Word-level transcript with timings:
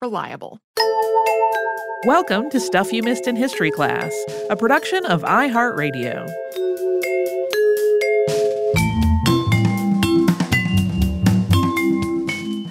reliable. 0.00 0.58
Welcome 2.06 2.48
to 2.50 2.60
Stuff 2.60 2.90
You 2.90 3.02
Missed 3.02 3.26
in 3.26 3.36
History 3.36 3.70
class, 3.70 4.10
a 4.48 4.56
production 4.56 5.04
of 5.04 5.22
iHeartRadio. 5.22 6.26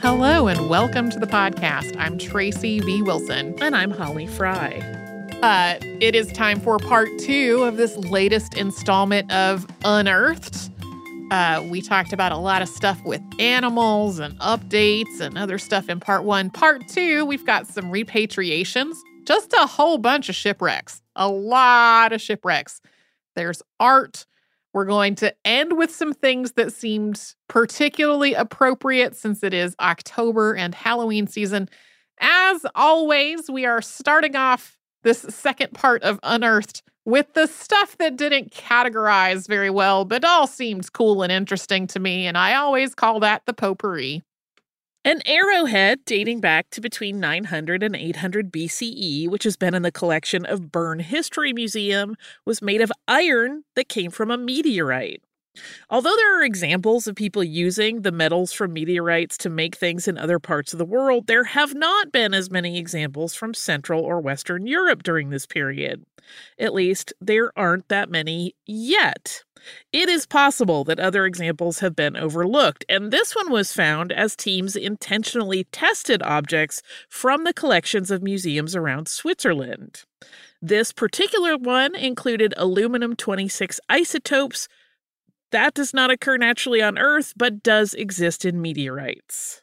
Hello 0.01 0.47
and 0.47 0.69
welcome 0.69 1.11
to 1.11 1.19
the 1.19 1.27
podcast. 1.27 1.95
I'm 1.99 2.17
Tracy 2.17 2.79
V. 2.79 3.03
Wilson. 3.03 3.53
And 3.61 3.75
I'm 3.75 3.91
Holly 3.91 4.25
Fry. 4.25 4.79
Uh, 5.43 5.77
it 6.01 6.15
is 6.15 6.31
time 6.31 6.59
for 6.59 6.79
part 6.79 7.09
two 7.19 7.63
of 7.63 7.77
this 7.77 7.95
latest 7.97 8.55
installment 8.55 9.31
of 9.31 9.67
Unearthed. 9.85 10.71
Uh, 11.31 11.63
we 11.69 11.79
talked 11.79 12.11
about 12.11 12.31
a 12.31 12.37
lot 12.37 12.63
of 12.63 12.67
stuff 12.67 12.99
with 13.05 13.21
animals 13.39 14.17
and 14.17 14.37
updates 14.39 15.19
and 15.19 15.37
other 15.37 15.59
stuff 15.59 15.87
in 15.87 15.99
part 15.99 16.23
one. 16.23 16.49
Part 16.49 16.87
two, 16.87 17.23
we've 17.23 17.45
got 17.45 17.67
some 17.67 17.85
repatriations, 17.85 18.95
just 19.25 19.53
a 19.53 19.67
whole 19.67 19.99
bunch 19.99 20.29
of 20.29 20.35
shipwrecks, 20.35 21.03
a 21.15 21.27
lot 21.29 22.13
of 22.13 22.21
shipwrecks. 22.21 22.81
There's 23.35 23.61
art. 23.79 24.25
We're 24.73 24.85
going 24.85 25.13
to 25.15 25.35
end 25.45 25.77
with 25.77 25.93
some 25.93 26.13
things 26.13 26.53
that 26.53 26.73
seemed 26.73 27.35
particularly 27.47 28.33
appropriate 28.33 29.15
since 29.15 29.43
it 29.43 29.53
is 29.53 29.75
October 29.79 30.55
and 30.55 30.73
Halloween 30.73 31.27
season. 31.27 31.69
As 32.19 32.65
always, 32.73 33.51
we 33.51 33.65
are 33.65 33.83
starting 33.83 34.35
off 34.35 34.78
this 35.03 35.19
second 35.29 35.73
part 35.73 36.03
of 36.03 36.19
Unearthed 36.23 36.83
with 37.05 37.33
the 37.33 37.47
stuff 37.47 37.97
that 37.97 38.17
didn't 38.17 38.51
categorize 38.51 39.47
very 39.47 39.69
well, 39.69 40.05
but 40.05 40.23
all 40.23 40.45
seemed 40.45 40.91
cool 40.93 41.23
and 41.23 41.31
interesting 41.31 41.87
to 41.87 41.99
me, 41.99 42.27
and 42.27 42.37
I 42.37 42.55
always 42.55 42.93
call 42.93 43.19
that 43.21 43.45
the 43.45 43.53
potpourri. 43.53 44.21
An 45.05 45.21
arrowhead 45.25 46.03
dating 46.05 46.41
back 46.41 46.69
to 46.71 46.81
between 46.81 47.19
900 47.19 47.81
and 47.83 47.95
800 47.95 48.51
BCE, 48.51 49.29
which 49.29 49.45
has 49.45 49.55
been 49.55 49.73
in 49.73 49.81
the 49.81 49.93
collection 49.93 50.45
of 50.45 50.71
Bern 50.71 50.99
History 50.99 51.53
Museum, 51.53 52.15
was 52.45 52.61
made 52.61 52.81
of 52.81 52.91
iron 53.07 53.63
that 53.75 53.87
came 53.87 54.11
from 54.11 54.29
a 54.29 54.37
meteorite. 54.37 55.23
Although 55.89 56.15
there 56.15 56.39
are 56.39 56.43
examples 56.43 57.07
of 57.07 57.15
people 57.15 57.43
using 57.43 58.01
the 58.01 58.11
metals 58.11 58.53
from 58.53 58.73
meteorites 58.73 59.37
to 59.39 59.49
make 59.49 59.75
things 59.75 60.07
in 60.07 60.17
other 60.17 60.39
parts 60.39 60.73
of 60.73 60.79
the 60.79 60.85
world, 60.85 61.27
there 61.27 61.43
have 61.45 61.73
not 61.73 62.11
been 62.11 62.33
as 62.33 62.51
many 62.51 62.77
examples 62.77 63.33
from 63.33 63.53
Central 63.53 64.01
or 64.03 64.21
Western 64.21 64.67
Europe 64.67 65.03
during 65.03 65.29
this 65.29 65.45
period. 65.45 66.05
At 66.59 66.73
least, 66.73 67.13
there 67.19 67.51
aren't 67.57 67.87
that 67.89 68.09
many 68.09 68.55
yet. 68.65 69.43
It 69.91 70.07
is 70.07 70.25
possible 70.25 70.83
that 70.85 70.99
other 70.99 71.25
examples 71.25 71.79
have 71.79 71.95
been 71.95 72.15
overlooked, 72.15 72.85
and 72.87 73.11
this 73.11 73.35
one 73.35 73.51
was 73.51 73.73
found 73.73 74.11
as 74.11 74.35
teams 74.35 74.75
intentionally 74.75 75.65
tested 75.65 76.21
objects 76.23 76.81
from 77.09 77.43
the 77.43 77.53
collections 77.53 78.11
of 78.11 78.23
museums 78.23 78.75
around 78.75 79.07
Switzerland. 79.07 80.05
This 80.61 80.91
particular 80.91 81.57
one 81.57 81.95
included 81.95 82.53
aluminum 82.57 83.15
26 83.15 83.79
isotopes, 83.89 84.67
that 85.51 85.73
does 85.73 85.93
not 85.93 86.11
occur 86.11 86.37
naturally 86.37 86.81
on 86.81 86.97
Earth, 86.97 87.33
but 87.35 87.63
does 87.63 87.93
exist 87.93 88.45
in 88.45 88.61
meteorites. 88.61 89.61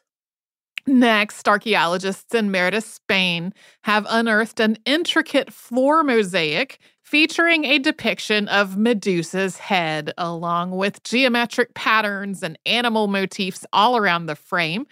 Next, 0.87 1.49
archaeologists 1.49 2.33
in 2.33 2.49
Merida, 2.49 2.79
Spain, 2.79 3.53
have 3.83 4.07
unearthed 4.09 4.61
an 4.61 4.77
intricate 4.85 5.51
floor 5.51 6.01
mosaic 6.01 6.79
featuring 7.03 7.65
a 7.65 7.77
depiction 7.77 8.47
of 8.47 8.77
Medusa's 8.77 9.57
head, 9.57 10.13
along 10.17 10.71
with 10.71 11.03
geometric 11.03 11.73
patterns 11.73 12.41
and 12.41 12.57
animal 12.65 13.07
motifs 13.07 13.65
all 13.73 13.97
around 13.97 14.27
the 14.27 14.35
frame. 14.35 14.87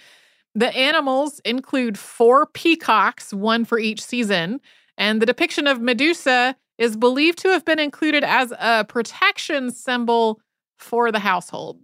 The 0.53 0.75
animals 0.75 1.39
include 1.45 1.97
four 1.97 2.45
peacocks, 2.45 3.33
one 3.33 3.63
for 3.63 3.79
each 3.79 4.03
season, 4.03 4.59
and 4.97 5.21
the 5.21 5.25
depiction 5.25 5.65
of 5.65 5.81
Medusa 5.81 6.57
is 6.77 6.97
believed 6.97 7.37
to 7.39 7.49
have 7.49 7.63
been 7.63 7.79
included 7.79 8.23
as 8.23 8.53
a 8.59 8.83
protection 8.83 9.71
symbol 9.71 10.41
for 10.77 11.11
the 11.11 11.19
household. 11.19 11.79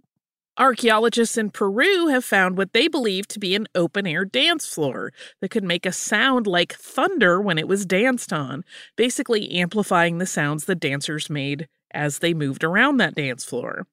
Archaeologists 0.58 1.38
in 1.38 1.50
Peru 1.50 2.08
have 2.08 2.26
found 2.26 2.58
what 2.58 2.74
they 2.74 2.86
believe 2.86 3.26
to 3.28 3.38
be 3.38 3.54
an 3.54 3.66
open 3.74 4.06
air 4.06 4.26
dance 4.26 4.66
floor 4.66 5.10
that 5.40 5.48
could 5.50 5.64
make 5.64 5.86
a 5.86 5.92
sound 5.92 6.46
like 6.46 6.74
thunder 6.74 7.40
when 7.40 7.56
it 7.56 7.66
was 7.66 7.86
danced 7.86 8.34
on, 8.34 8.62
basically 8.94 9.50
amplifying 9.52 10.18
the 10.18 10.26
sounds 10.26 10.66
the 10.66 10.74
dancers 10.74 11.30
made 11.30 11.68
as 11.94 12.18
they 12.18 12.34
moved 12.34 12.64
around 12.64 12.98
that 12.98 13.14
dance 13.14 13.44
floor. 13.44 13.86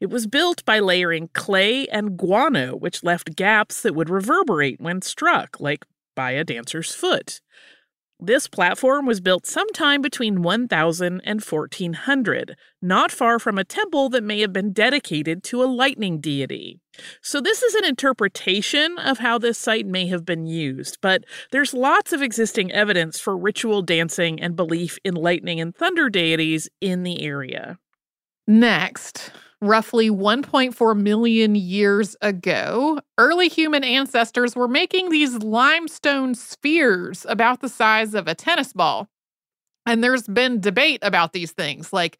It 0.00 0.06
was 0.06 0.28
built 0.28 0.64
by 0.64 0.78
layering 0.78 1.30
clay 1.34 1.88
and 1.88 2.16
guano, 2.16 2.76
which 2.76 3.02
left 3.02 3.34
gaps 3.34 3.82
that 3.82 3.94
would 3.94 4.10
reverberate 4.10 4.80
when 4.80 5.02
struck, 5.02 5.58
like 5.58 5.84
by 6.14 6.32
a 6.32 6.44
dancer's 6.44 6.94
foot. 6.94 7.40
This 8.20 8.46
platform 8.46 9.06
was 9.06 9.20
built 9.20 9.44
sometime 9.44 10.00
between 10.00 10.42
1000 10.42 11.20
and 11.24 11.42
1400, 11.42 12.56
not 12.80 13.10
far 13.10 13.38
from 13.38 13.58
a 13.58 13.64
temple 13.64 14.08
that 14.10 14.22
may 14.22 14.40
have 14.40 14.52
been 14.52 14.72
dedicated 14.72 15.42
to 15.44 15.62
a 15.62 15.66
lightning 15.66 16.20
deity. 16.20 16.80
So, 17.20 17.40
this 17.40 17.62
is 17.62 17.74
an 17.74 17.84
interpretation 17.84 18.98
of 18.98 19.18
how 19.18 19.38
this 19.38 19.58
site 19.58 19.86
may 19.86 20.06
have 20.06 20.24
been 20.24 20.46
used, 20.46 20.98
but 21.02 21.24
there's 21.50 21.74
lots 21.74 22.12
of 22.12 22.22
existing 22.22 22.70
evidence 22.70 23.18
for 23.18 23.36
ritual 23.36 23.82
dancing 23.82 24.40
and 24.40 24.54
belief 24.54 24.96
in 25.04 25.14
lightning 25.14 25.60
and 25.60 25.74
thunder 25.74 26.08
deities 26.08 26.68
in 26.80 27.02
the 27.02 27.22
area. 27.22 27.78
Next, 28.46 29.32
roughly 29.60 30.10
1.4 30.10 31.00
million 31.00 31.54
years 31.54 32.16
ago, 32.20 33.00
early 33.18 33.48
human 33.48 33.84
ancestors 33.84 34.54
were 34.54 34.68
making 34.68 35.10
these 35.10 35.38
limestone 35.38 36.34
spheres 36.34 37.24
about 37.28 37.60
the 37.60 37.68
size 37.68 38.14
of 38.14 38.28
a 38.28 38.34
tennis 38.34 38.72
ball. 38.72 39.08
And 39.86 40.02
there's 40.02 40.26
been 40.26 40.60
debate 40.60 41.00
about 41.02 41.32
these 41.32 41.52
things. 41.52 41.92
Like, 41.92 42.18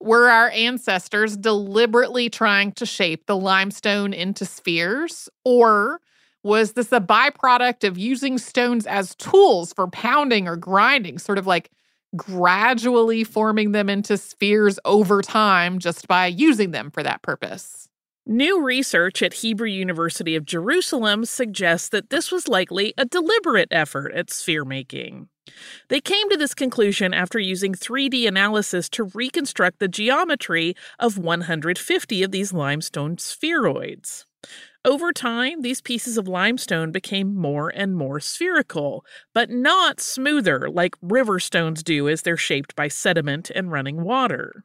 were 0.00 0.28
our 0.28 0.50
ancestors 0.50 1.36
deliberately 1.36 2.30
trying 2.30 2.72
to 2.72 2.86
shape 2.86 3.26
the 3.26 3.36
limestone 3.36 4.12
into 4.12 4.44
spheres? 4.44 5.28
Or 5.44 6.00
was 6.44 6.74
this 6.74 6.92
a 6.92 7.00
byproduct 7.00 7.86
of 7.86 7.98
using 7.98 8.38
stones 8.38 8.86
as 8.86 9.14
tools 9.16 9.72
for 9.72 9.88
pounding 9.88 10.46
or 10.46 10.56
grinding, 10.56 11.18
sort 11.18 11.38
of 11.38 11.46
like 11.46 11.70
gradually 12.16 13.24
forming 13.24 13.72
them 13.72 13.88
into 13.88 14.16
spheres 14.16 14.78
over 14.84 15.22
time 15.22 15.78
just 15.78 16.08
by 16.08 16.26
using 16.26 16.70
them 16.70 16.90
for 16.90 17.02
that 17.02 17.22
purpose. 17.22 17.88
New 18.26 18.62
research 18.62 19.22
at 19.22 19.32
Hebrew 19.32 19.68
University 19.68 20.36
of 20.36 20.44
Jerusalem 20.44 21.24
suggests 21.24 21.88
that 21.88 22.10
this 22.10 22.30
was 22.30 22.46
likely 22.46 22.92
a 22.98 23.06
deliberate 23.06 23.68
effort 23.70 24.12
at 24.12 24.30
sphere 24.30 24.66
making. 24.66 25.28
They 25.88 26.02
came 26.02 26.28
to 26.28 26.36
this 26.36 26.52
conclusion 26.54 27.14
after 27.14 27.38
using 27.38 27.72
3D 27.72 28.28
analysis 28.28 28.90
to 28.90 29.04
reconstruct 29.14 29.78
the 29.78 29.88
geometry 29.88 30.74
of 30.98 31.16
150 31.16 32.22
of 32.22 32.30
these 32.30 32.52
limestone 32.52 33.16
spheroids. 33.16 34.26
Over 34.84 35.12
time, 35.12 35.62
these 35.62 35.80
pieces 35.80 36.16
of 36.16 36.28
limestone 36.28 36.92
became 36.92 37.34
more 37.34 37.68
and 37.68 37.96
more 37.96 38.20
spherical, 38.20 39.04
but 39.34 39.50
not 39.50 40.00
smoother 40.00 40.70
like 40.70 40.94
river 41.02 41.40
stones 41.40 41.82
do 41.82 42.08
as 42.08 42.22
they're 42.22 42.36
shaped 42.36 42.76
by 42.76 42.88
sediment 42.88 43.50
and 43.50 43.72
running 43.72 44.02
water. 44.02 44.64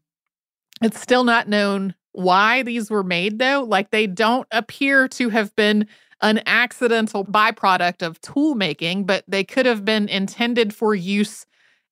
It's 0.82 1.02
still 1.02 1.24
not 1.24 1.48
known 1.50 1.96
why 2.12 2.62
these 2.64 2.92
were 2.92 3.04
made, 3.04 3.40
though. 3.40 3.66
Like, 3.68 3.90
they 3.90 4.06
don't 4.06 4.48
appear 4.52 5.08
to 5.10 5.30
have 5.30 5.56
been 5.56 5.88
an 6.22 6.42
accidental 6.46 7.26
byproduct 7.26 8.06
of 8.06 8.22
tool 8.22 8.56
making, 8.56 9.06
but 9.06 9.24
they 9.28 9.44
could 9.44 9.66
have 9.66 9.84
been 9.84 10.08
intended 10.08 10.74
for 10.74 10.96
use 10.96 11.46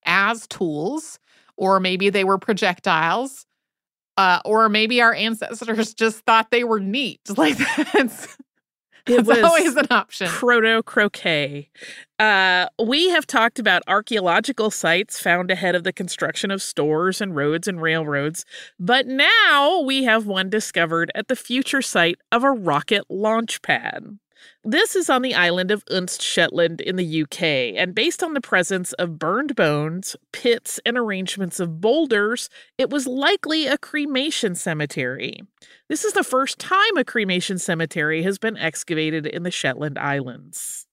as 0.05 0.47
tools, 0.47 1.19
or 1.57 1.79
maybe 1.79 2.09
they 2.09 2.23
were 2.23 2.37
projectiles, 2.37 3.45
uh, 4.17 4.39
or 4.45 4.69
maybe 4.69 5.01
our 5.01 5.13
ancestors 5.13 5.93
just 5.95 6.19
thought 6.25 6.51
they 6.51 6.63
were 6.63 6.79
neat. 6.79 7.21
Like 7.37 7.57
that's 7.93 8.37
it 9.07 9.25
was 9.25 9.39
always 9.39 9.75
an 9.75 9.87
option. 9.89 10.27
Proto 10.27 10.83
croquet. 10.83 11.69
Uh, 12.19 12.67
we 12.83 13.09
have 13.09 13.25
talked 13.25 13.57
about 13.57 13.81
archaeological 13.87 14.69
sites 14.69 15.19
found 15.19 15.49
ahead 15.49 15.75
of 15.75 15.83
the 15.83 15.93
construction 15.93 16.51
of 16.51 16.61
stores 16.61 17.19
and 17.19 17.35
roads 17.35 17.67
and 17.67 17.81
railroads, 17.81 18.45
but 18.79 19.07
now 19.07 19.79
we 19.79 20.03
have 20.03 20.27
one 20.27 20.49
discovered 20.49 21.11
at 21.15 21.27
the 21.27 21.35
future 21.35 21.81
site 21.81 22.19
of 22.31 22.43
a 22.43 22.51
rocket 22.51 23.05
launch 23.09 23.61
pad. 23.61 24.19
This 24.63 24.95
is 24.95 25.09
on 25.09 25.21
the 25.21 25.33
island 25.33 25.71
of 25.71 25.85
Unst 25.85 26.21
Shetland 26.21 26.81
in 26.81 26.95
the 26.95 27.23
UK, 27.23 27.41
and 27.75 27.95
based 27.95 28.23
on 28.23 28.33
the 28.33 28.41
presence 28.41 28.93
of 28.93 29.17
burned 29.17 29.55
bones, 29.55 30.15
pits, 30.31 30.79
and 30.85 30.97
arrangements 30.97 31.59
of 31.59 31.81
boulders, 31.81 32.49
it 32.77 32.89
was 32.89 33.07
likely 33.07 33.67
a 33.67 33.77
cremation 33.77 34.55
cemetery. 34.55 35.39
This 35.89 36.03
is 36.03 36.13
the 36.13 36.23
first 36.23 36.59
time 36.59 36.97
a 36.97 37.03
cremation 37.03 37.57
cemetery 37.57 38.23
has 38.23 38.37
been 38.37 38.57
excavated 38.57 39.25
in 39.25 39.43
the 39.43 39.51
Shetland 39.51 39.97
Islands. 39.97 40.85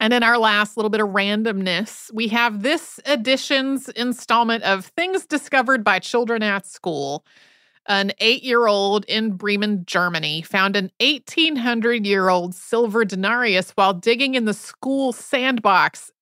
And 0.00 0.12
in 0.12 0.22
our 0.22 0.38
last 0.38 0.76
little 0.76 0.90
bit 0.90 1.00
of 1.00 1.08
randomness, 1.08 2.12
we 2.12 2.28
have 2.28 2.62
this 2.62 3.00
edition's 3.04 3.88
installment 3.90 4.62
of 4.62 4.86
Things 4.86 5.26
Discovered 5.26 5.82
by 5.82 5.98
Children 5.98 6.42
at 6.42 6.66
School 6.66 7.24
an 7.88 8.12
eight 8.18 8.44
year 8.44 8.66
old 8.66 9.04
in 9.06 9.32
Bremen, 9.32 9.84
Germany, 9.86 10.42
found 10.42 10.76
an 10.76 10.92
1800 11.00 12.06
year 12.06 12.28
old 12.28 12.54
silver 12.54 13.04
denarius 13.04 13.70
while 13.72 13.94
digging 13.94 14.34
in 14.34 14.44
the 14.44 14.54
school 14.54 15.12
sandbox. 15.12 16.12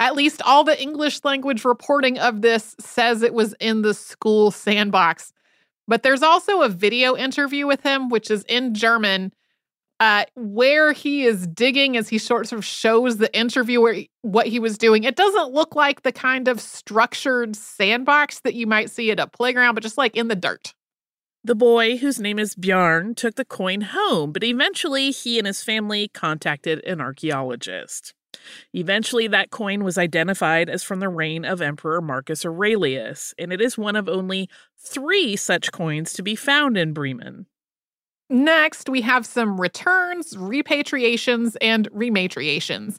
At 0.00 0.16
least 0.16 0.42
all 0.42 0.64
the 0.64 0.80
English 0.80 1.20
language 1.24 1.64
reporting 1.64 2.18
of 2.18 2.42
this 2.42 2.74
says 2.80 3.22
it 3.22 3.32
was 3.32 3.54
in 3.60 3.82
the 3.82 3.94
school 3.94 4.50
sandbox. 4.50 5.32
But 5.86 6.02
there's 6.02 6.22
also 6.22 6.62
a 6.62 6.68
video 6.68 7.16
interview 7.16 7.66
with 7.66 7.82
him, 7.82 8.08
which 8.08 8.30
is 8.30 8.44
in 8.44 8.74
German 8.74 9.32
uh, 10.04 10.26
where 10.34 10.92
he 10.92 11.24
is 11.24 11.46
digging 11.46 11.96
as 11.96 12.10
he 12.10 12.18
sort 12.18 12.52
of 12.52 12.62
shows 12.62 13.16
the 13.16 13.34
interviewer 13.34 13.96
what 14.20 14.46
he 14.46 14.58
was 14.58 14.76
doing. 14.76 15.02
It 15.02 15.16
doesn't 15.16 15.54
look 15.54 15.74
like 15.74 16.02
the 16.02 16.12
kind 16.12 16.46
of 16.46 16.60
structured 16.60 17.56
sandbox 17.56 18.40
that 18.40 18.52
you 18.52 18.66
might 18.66 18.90
see 18.90 19.10
at 19.10 19.18
a 19.18 19.26
playground, 19.26 19.74
but 19.74 19.82
just 19.82 19.96
like 19.96 20.14
in 20.14 20.28
the 20.28 20.36
dirt. 20.36 20.74
The 21.42 21.54
boy, 21.54 21.96
whose 21.96 22.20
name 22.20 22.38
is 22.38 22.54
Bjarn, 22.54 23.16
took 23.16 23.36
the 23.36 23.46
coin 23.46 23.80
home, 23.80 24.30
but 24.30 24.44
eventually 24.44 25.10
he 25.10 25.38
and 25.38 25.46
his 25.46 25.62
family 25.62 26.08
contacted 26.08 26.84
an 26.84 27.00
archaeologist. 27.00 28.12
Eventually, 28.74 29.26
that 29.28 29.50
coin 29.50 29.84
was 29.84 29.96
identified 29.96 30.68
as 30.68 30.82
from 30.82 31.00
the 31.00 31.08
reign 31.08 31.46
of 31.46 31.62
Emperor 31.62 32.02
Marcus 32.02 32.44
Aurelius, 32.44 33.32
and 33.38 33.54
it 33.54 33.60
is 33.62 33.78
one 33.78 33.96
of 33.96 34.10
only 34.10 34.50
three 34.76 35.34
such 35.34 35.72
coins 35.72 36.12
to 36.12 36.22
be 36.22 36.36
found 36.36 36.76
in 36.76 36.92
Bremen. 36.92 37.46
Next, 38.30 38.88
we 38.88 39.02
have 39.02 39.26
some 39.26 39.60
returns, 39.60 40.34
repatriations, 40.34 41.56
and 41.60 41.90
rematriations. 41.90 42.98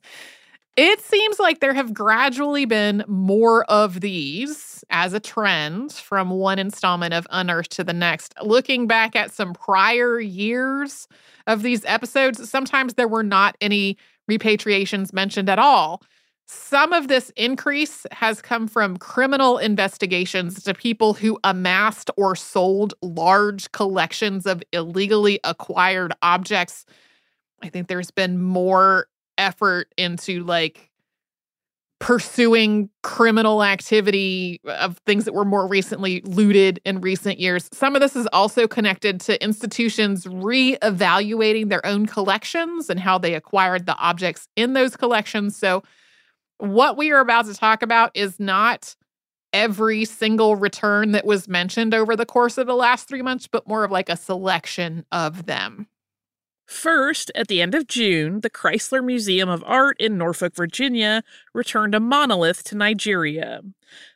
It 0.78 1.00
seems 1.00 1.40
like 1.40 1.62
there 1.62 1.74
have 1.74 1.94
gradually 1.94 2.66
been 2.66 3.04
more 3.08 3.64
of 3.66 4.02
these 4.02 4.84
as 4.90 5.14
a 5.14 5.22
trend 5.22 5.94
from 5.94 6.30
one 6.30 6.60
installment 6.60 7.14
of 7.14 7.26
Unearthed 7.32 7.72
to 7.72 7.84
the 7.84 7.94
next. 7.94 8.34
Looking 8.42 8.86
back 8.86 9.16
at 9.16 9.32
some 9.32 9.54
prior 9.54 10.20
years 10.20 11.08
of 11.48 11.62
these 11.62 11.86
episodes, 11.86 12.50
sometimes 12.50 12.96
there 12.96 13.08
were 13.08 13.24
not 13.24 13.56
any 13.62 13.98
repatriations 14.30 15.14
mentioned 15.14 15.50
at 15.50 15.60
all. 15.60 16.04
Some 16.48 16.94
of 16.94 17.08
this 17.08 17.32
increase 17.36 18.06
has 18.12 18.42
come 18.42 18.68
from 18.68 18.98
criminal 18.98 19.58
investigations 19.58 20.64
to 20.64 20.74
people 20.74 21.14
who 21.14 21.40
amassed 21.44 22.12
or 22.18 22.36
sold 22.36 22.94
large 23.02 23.72
collections 23.72 24.46
of 24.46 24.62
illegally 24.72 25.40
acquired 25.44 26.14
objects. 26.22 26.86
I 27.64 27.70
think 27.70 27.88
there's 27.88 28.12
been 28.12 28.42
more 28.42 29.08
effort 29.38 29.92
into 29.98 30.44
like 30.44 30.92
pursuing 32.00 32.90
criminal 33.02 33.64
activity 33.64 34.60
of 34.66 34.98
things 35.06 35.26
that 35.26 35.34
were 35.34 35.46
more 35.46 35.66
recently 35.66 36.22
looted 36.22 36.80
in 36.86 37.02
recent 37.02 37.40
years. 37.40 37.70
Some 37.74 37.96
of 37.96 38.02
this 38.02 38.16
is 38.16 38.28
also 38.34 38.68
connected 38.68 39.20
to 39.22 39.42
institutions 39.44 40.28
re-evaluating 40.28 41.70
their 41.70 41.84
own 41.86 42.06
collections 42.06 42.90
and 42.90 43.00
how 43.00 43.18
they 43.18 43.34
acquired 43.34 43.88
the 43.88 43.98
objects 43.98 44.48
in 44.56 44.74
those 44.74 44.96
collections. 44.96 45.56
So 45.58 45.82
what 46.58 46.98
we 46.98 47.12
are 47.12 47.20
about 47.20 47.46
to 47.46 47.54
talk 47.54 47.82
about 47.82 48.12
is 48.14 48.40
not 48.40 48.96
every 49.54 50.06
single 50.06 50.56
return 50.56 51.14
that 51.14 51.26
was 51.26 51.48
mentioned 51.48 51.94
over 51.94 52.16
the 52.16 52.26
course 52.26 52.58
of 52.58 52.68
the 52.68 52.76
last 52.76 53.08
three 53.08 53.22
months, 53.22 53.48
but 53.48 53.68
more 53.68 53.84
of 53.84 53.92
like 53.92 54.10
a 54.10 54.18
selection 54.18 55.06
of 55.12 55.46
them. 55.46 55.88
First, 56.66 57.32
at 57.36 57.48
the 57.48 57.62
end 57.62 57.76
of 57.76 57.88
June, 57.88 58.42
the 58.42 58.50
Chrysler 58.50 59.06
Museum 59.06 59.50
of 59.50 59.64
Art 59.68 59.96
in 60.00 60.18
Norfolk, 60.18 60.56
Virginia 60.56 61.24
returned 61.54 61.94
a 61.94 62.00
monolith 62.00 62.64
to 62.66 62.76
Nigeria. 62.76 63.62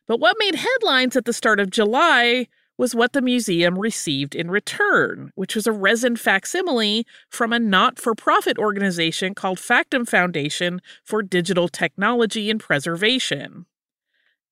But 0.07 0.19
what 0.19 0.35
made 0.39 0.55
headlines 0.55 1.15
at 1.15 1.25
the 1.25 1.33
start 1.33 1.59
of 1.59 1.69
July 1.69 2.47
was 2.79 2.95
what 2.95 3.11
the 3.11 3.21
museum 3.21 3.77
received 3.77 4.33
in 4.33 4.49
return, 4.49 5.31
which 5.35 5.53
was 5.53 5.67
a 5.67 5.71
resin 5.71 6.15
facsimile 6.15 7.05
from 7.29 7.51
a 7.51 7.59
not 7.59 7.99
for 7.99 8.15
profit 8.15 8.57
organization 8.57 9.35
called 9.35 9.59
Factum 9.59 10.05
Foundation 10.05 10.81
for 11.03 11.21
Digital 11.21 11.67
Technology 11.67 12.49
and 12.49 12.57
Preservation. 12.57 13.65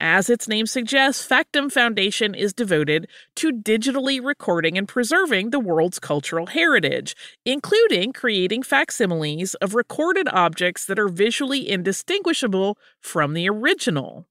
As 0.01 0.29
its 0.29 0.46
name 0.46 0.65
suggests, 0.65 1.25
Factum 1.25 1.69
Foundation 1.69 2.36
is 2.36 2.53
devoted 2.53 3.07
to 3.38 3.53
digitally 3.53 4.24
recording 4.24 4.77
and 4.77 4.89
preserving 4.89 5.51
the 5.51 5.60
world's 5.62 5.98
cultural 5.98 6.48
heritage, 6.48 7.15
including 7.46 8.12
creating 8.12 8.62
facsimiles 8.62 9.53
of 9.55 9.74
recorded 9.74 10.27
objects 10.34 10.86
that 10.86 11.00
are 11.00 11.07
visually 11.07 11.67
indistinguishable 11.67 12.77
from 13.00 13.34
the 13.34 13.50
original. 13.50 14.27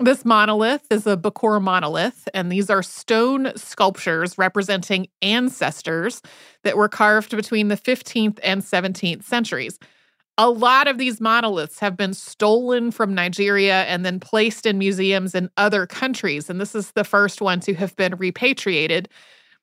This 0.00 0.24
monolith 0.24 0.86
is 0.90 1.06
a 1.06 1.16
Bakor 1.16 1.62
monolith, 1.62 2.28
and 2.34 2.50
these 2.50 2.68
are 2.68 2.82
stone 2.82 3.52
sculptures 3.54 4.36
representing 4.36 5.06
ancestors 5.22 6.20
that 6.64 6.76
were 6.76 6.88
carved 6.88 7.30
between 7.30 7.68
the 7.68 7.76
15th 7.76 8.40
and 8.42 8.60
17th 8.60 9.22
centuries. 9.22 9.78
A 10.36 10.50
lot 10.50 10.88
of 10.88 10.98
these 10.98 11.20
monoliths 11.20 11.78
have 11.78 11.96
been 11.96 12.12
stolen 12.12 12.90
from 12.90 13.14
Nigeria 13.14 13.84
and 13.84 14.04
then 14.04 14.18
placed 14.18 14.66
in 14.66 14.78
museums 14.78 15.32
in 15.32 15.48
other 15.56 15.86
countries, 15.86 16.50
and 16.50 16.60
this 16.60 16.74
is 16.74 16.90
the 16.90 17.04
first 17.04 17.40
one 17.40 17.60
to 17.60 17.74
have 17.74 17.94
been 17.94 18.16
repatriated. 18.16 19.08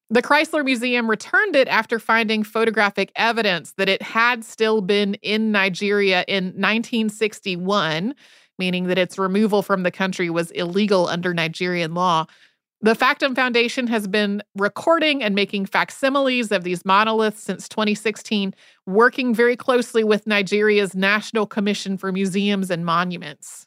The 0.10 0.22
Chrysler 0.22 0.64
Museum 0.64 1.10
returned 1.10 1.58
it 1.58 1.68
after 1.68 2.00
finding 2.00 2.44
photographic 2.44 3.12
evidence 3.18 3.74
that 3.74 3.90
it 3.90 4.02
had 4.02 4.46
still 4.46 4.82
been 4.82 5.16
in 5.16 5.52
Nigeria 5.52 6.24
in 6.30 6.46
1961 6.46 8.16
meaning 8.62 8.86
that 8.86 9.00
its 9.00 9.18
removal 9.18 9.64
from 9.64 9.82
the 9.82 9.90
country 9.90 10.30
was 10.30 10.52
illegal 10.52 11.08
under 11.08 11.34
Nigerian 11.34 11.96
law. 11.96 12.28
The 12.84 12.94
Factum 12.94 13.34
Foundation 13.34 13.88
has 13.88 14.08
been 14.08 14.44
recording 14.56 15.24
and 15.24 15.34
making 15.34 15.66
facsimiles 15.66 16.52
of 16.52 16.64
these 16.64 16.86
monoliths 16.86 17.42
since 17.42 17.68
2016, 17.68 18.54
working 18.86 19.34
very 19.34 19.56
closely 19.56 20.04
with 20.04 20.28
Nigeria's 20.28 20.94
National 20.94 21.48
Commission 21.48 21.98
for 21.98 22.12
Museums 22.12 22.70
and 22.70 22.86
Monuments. 22.86 23.66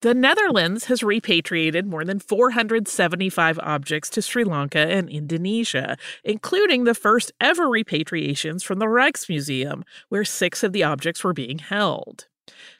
The 0.00 0.14
Netherlands 0.14 0.84
has 0.84 1.02
repatriated 1.02 1.86
more 1.86 2.04
than 2.04 2.20
475 2.20 3.58
objects 3.58 4.08
to 4.10 4.22
Sri 4.22 4.44
Lanka 4.44 4.78
and 4.78 5.10
Indonesia, 5.10 5.98
including 6.24 6.84
the 6.84 6.94
first 6.94 7.32
ever 7.38 7.66
repatriations 7.66 8.62
from 8.62 8.78
the 8.78 8.86
Rijksmuseum, 8.86 9.82
where 10.08 10.24
six 10.24 10.62
of 10.62 10.72
the 10.72 10.84
objects 10.84 11.22
were 11.22 11.34
being 11.34 11.58
held. 11.58 12.28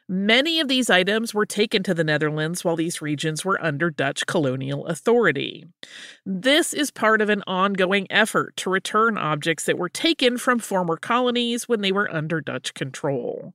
Many 0.09 0.61
of 0.61 0.69
these 0.69 0.89
items 0.89 1.35
were 1.35 1.47
taken 1.47 1.83
to 1.83 1.95
the 1.95 2.05
Netherlands 2.05 2.65
while 2.65 2.77
these 2.77 3.03
regions 3.03 3.45
were 3.45 3.63
under 3.63 3.91
Dutch 3.91 4.27
colonial 4.27 4.87
authority. 4.87 5.67
This 6.25 6.73
is 6.73 6.91
part 6.91 7.21
of 7.21 7.29
an 7.29 7.43
ongoing 7.47 8.07
effort 8.11 8.57
to 8.59 8.71
return 8.71 9.19
objects 9.19 9.65
that 9.65 9.79
were 9.79 9.89
taken 9.89 10.39
from 10.39 10.59
former 10.59 10.97
colonies 10.97 11.69
when 11.69 11.81
they 11.81 11.93
were 11.93 12.13
under 12.13 12.41
Dutch 12.41 12.75
control. 12.75 13.53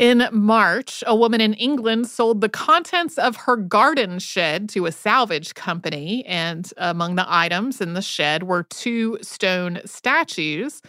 In 0.00 0.26
March, 0.32 1.04
a 1.06 1.14
woman 1.14 1.42
in 1.42 1.52
England 1.54 2.08
sold 2.08 2.40
the 2.40 2.48
contents 2.48 3.18
of 3.18 3.36
her 3.36 3.54
garden 3.54 4.18
shed 4.18 4.70
to 4.70 4.86
a 4.86 4.92
salvage 4.92 5.52
company, 5.52 6.24
and 6.24 6.72
among 6.78 7.16
the 7.16 7.26
items 7.28 7.82
in 7.82 7.92
the 7.92 8.00
shed 8.00 8.44
were 8.44 8.62
two 8.62 9.18
stone 9.20 9.80
statues. 9.84 10.80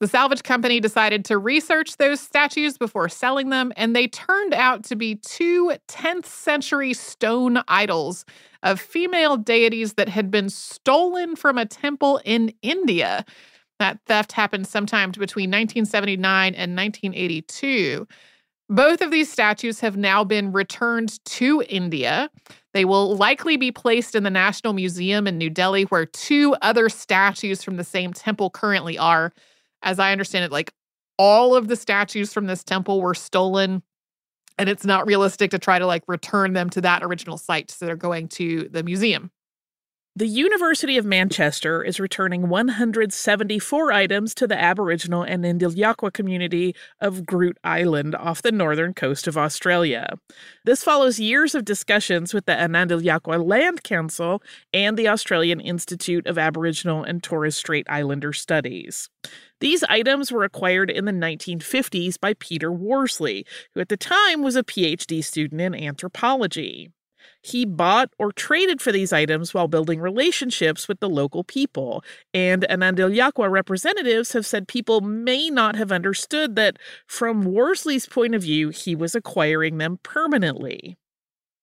The 0.00 0.08
salvage 0.08 0.42
company 0.42 0.80
decided 0.80 1.26
to 1.26 1.36
research 1.36 1.98
those 1.98 2.20
statues 2.20 2.78
before 2.78 3.10
selling 3.10 3.50
them, 3.50 3.70
and 3.76 3.94
they 3.94 4.08
turned 4.08 4.54
out 4.54 4.82
to 4.84 4.96
be 4.96 5.16
two 5.16 5.74
10th 5.88 6.24
century 6.24 6.94
stone 6.94 7.62
idols 7.68 8.24
of 8.62 8.80
female 8.80 9.36
deities 9.36 9.94
that 9.94 10.08
had 10.08 10.30
been 10.30 10.48
stolen 10.48 11.36
from 11.36 11.58
a 11.58 11.66
temple 11.66 12.18
in 12.24 12.50
India. 12.62 13.26
That 13.78 13.98
theft 14.06 14.32
happened 14.32 14.66
sometime 14.66 15.10
between 15.10 15.50
1979 15.50 16.54
and 16.54 16.74
1982. 16.74 18.08
Both 18.70 19.02
of 19.02 19.10
these 19.10 19.30
statues 19.30 19.80
have 19.80 19.98
now 19.98 20.24
been 20.24 20.52
returned 20.52 21.22
to 21.26 21.62
India. 21.68 22.30
They 22.72 22.86
will 22.86 23.16
likely 23.16 23.58
be 23.58 23.72
placed 23.72 24.14
in 24.14 24.22
the 24.22 24.30
National 24.30 24.72
Museum 24.72 25.26
in 25.26 25.36
New 25.36 25.50
Delhi, 25.50 25.82
where 25.84 26.06
two 26.06 26.54
other 26.62 26.88
statues 26.88 27.62
from 27.62 27.76
the 27.76 27.84
same 27.84 28.14
temple 28.14 28.48
currently 28.48 28.96
are 28.96 29.32
as 29.82 29.98
I 29.98 30.12
understand 30.12 30.44
it, 30.44 30.52
like 30.52 30.72
all 31.18 31.54
of 31.54 31.68
the 31.68 31.76
statues 31.76 32.32
from 32.32 32.46
this 32.46 32.64
temple 32.64 33.00
were 33.00 33.14
stolen 33.14 33.82
and 34.58 34.68
it's 34.68 34.84
not 34.84 35.06
realistic 35.06 35.50
to 35.52 35.58
try 35.58 35.78
to 35.78 35.86
like 35.86 36.02
return 36.06 36.52
them 36.52 36.68
to 36.70 36.82
that 36.82 37.02
original 37.02 37.38
site. 37.38 37.70
So 37.70 37.86
they're 37.86 37.96
going 37.96 38.28
to 38.28 38.68
the 38.70 38.82
museum. 38.82 39.30
The 40.16 40.26
University 40.26 40.98
of 40.98 41.04
Manchester 41.04 41.84
is 41.84 42.00
returning 42.00 42.48
174 42.48 43.92
items 43.92 44.34
to 44.34 44.48
the 44.48 44.60
Aboriginal 44.60 45.22
and 45.22 45.44
Ndiljakwa 45.44 46.12
community 46.12 46.74
of 47.00 47.24
Groote 47.24 47.58
Eylandt 47.64 48.16
off 48.18 48.42
the 48.42 48.50
northern 48.50 48.92
coast 48.92 49.28
of 49.28 49.38
Australia. 49.38 50.14
This 50.64 50.82
follows 50.82 51.20
years 51.20 51.54
of 51.54 51.64
discussions 51.64 52.34
with 52.34 52.46
the 52.46 52.52
Anindilyakwa 52.52 53.46
Land 53.46 53.84
Council 53.84 54.42
and 54.74 54.96
the 54.96 55.06
Australian 55.06 55.60
Institute 55.60 56.26
of 56.26 56.38
Aboriginal 56.38 57.04
and 57.04 57.22
Torres 57.22 57.54
Strait 57.54 57.86
Islander 57.88 58.32
Studies. 58.32 59.08
These 59.60 59.84
items 59.84 60.32
were 60.32 60.42
acquired 60.42 60.90
in 60.90 61.04
the 61.04 61.12
1950s 61.12 62.18
by 62.18 62.34
Peter 62.34 62.72
Worsley, 62.72 63.46
who 63.74 63.80
at 63.80 63.88
the 63.88 63.96
time 63.96 64.42
was 64.42 64.56
a 64.56 64.64
PhD 64.64 65.22
student 65.22 65.60
in 65.60 65.72
anthropology. 65.72 66.90
He 67.42 67.64
bought 67.64 68.10
or 68.18 68.32
traded 68.32 68.80
for 68.80 68.92
these 68.92 69.12
items 69.12 69.54
while 69.54 69.68
building 69.68 70.00
relationships 70.00 70.88
with 70.88 71.00
the 71.00 71.08
local 71.08 71.44
people, 71.44 72.04
and 72.34 72.66
Anindilyakwa 72.68 73.50
representatives 73.50 74.32
have 74.32 74.46
said 74.46 74.68
people 74.68 75.00
may 75.00 75.50
not 75.50 75.76
have 75.76 75.92
understood 75.92 76.56
that, 76.56 76.78
from 77.06 77.44
Worsley's 77.44 78.06
point 78.06 78.34
of 78.34 78.42
view, 78.42 78.70
he 78.70 78.94
was 78.94 79.14
acquiring 79.14 79.78
them 79.78 79.98
permanently. 80.02 80.96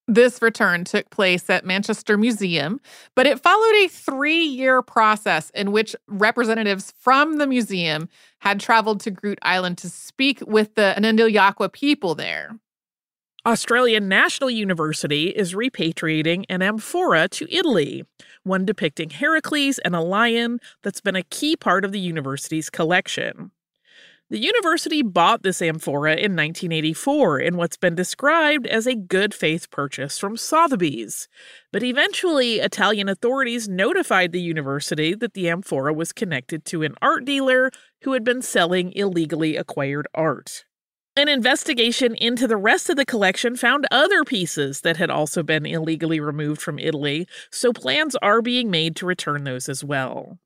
This 0.10 0.42
return 0.42 0.86
took 0.86 1.10
place 1.10 1.50
at 1.50 1.66
Manchester 1.66 2.18
Museum, 2.18 2.80
but 3.14 3.28
it 3.28 3.42
followed 3.42 3.76
a 3.76 3.90
three 3.90 4.44
year 4.44 4.82
process 4.82 5.50
in 5.50 5.74
which 5.74 5.98
representatives 6.08 6.94
from 6.98 7.38
the 7.38 7.48
museum 7.48 8.08
had 8.40 8.62
traveled 8.62 9.02
to 9.02 9.12
Groote 9.12 9.40
Eylandt 9.44 9.78
to 9.78 9.90
speak 9.90 10.40
with 10.48 10.76
the 10.76 10.94
Anindilyakwa 10.98 11.74
people 11.74 12.16
there. 12.16 12.58
Australian 13.48 14.10
National 14.10 14.50
University 14.50 15.30
is 15.30 15.54
repatriating 15.54 16.44
an 16.50 16.62
amphora 16.62 17.30
to 17.30 17.48
Italy, 17.50 18.04
one 18.44 18.66
depicting 18.66 19.10
Heracles 19.10 19.80
and 19.80 19.96
a 19.96 20.02
lion 20.02 20.60
that's 20.84 21.00
been 21.00 21.16
a 21.16 21.24
key 21.24 21.56
part 21.56 21.86
of 21.86 21.94
the 21.94 22.00
university's 22.00 22.70
collection. 22.70 23.52
The 24.30 24.38
university 24.38 25.02
bought 25.02 25.44
this 25.44 25.62
amphora 25.62 26.16
in 26.16 26.36
1984 26.36 27.40
in 27.40 27.56
what's 27.56 27.78
been 27.78 27.96
described 27.96 28.68
as 28.68 28.86
a 28.86 28.96
good 28.96 29.34
faith 29.34 29.72
purchase 29.72 30.20
from 30.20 30.36
Sotheby's. 30.36 31.30
But 31.72 31.84
eventually, 31.84 32.56
Italian 32.56 33.08
authorities 33.08 33.70
notified 33.70 34.34
the 34.34 34.42
university 34.42 35.16
that 35.16 35.36
the 35.36 35.48
amphora 35.48 35.94
was 35.94 36.12
connected 36.12 36.66
to 36.66 36.84
an 36.84 36.96
art 37.02 37.24
dealer 37.24 37.72
who 38.02 38.12
had 38.12 38.26
been 38.26 38.42
selling 38.42 38.92
illegally 38.92 39.56
acquired 39.56 40.10
art. 40.14 40.66
An 41.18 41.30
investigation 41.30 42.14
into 42.14 42.46
the 42.48 42.58
rest 42.58 42.92
of 42.92 42.96
the 42.96 43.04
collection 43.04 43.56
found 43.56 43.88
other 43.90 44.24
pieces 44.24 44.82
that 44.82 44.98
had 44.98 45.10
also 45.10 45.42
been 45.42 45.66
illegally 45.66 46.20
removed 46.20 46.62
from 46.62 46.78
Italy, 46.78 47.28
so 47.50 47.74
plans 47.74 48.16
are 48.18 48.40
being 48.40 48.70
made 48.70 48.96
to 48.98 49.08
return 49.08 49.44
those 49.44 49.68
as 49.68 49.84
well. 49.84 50.38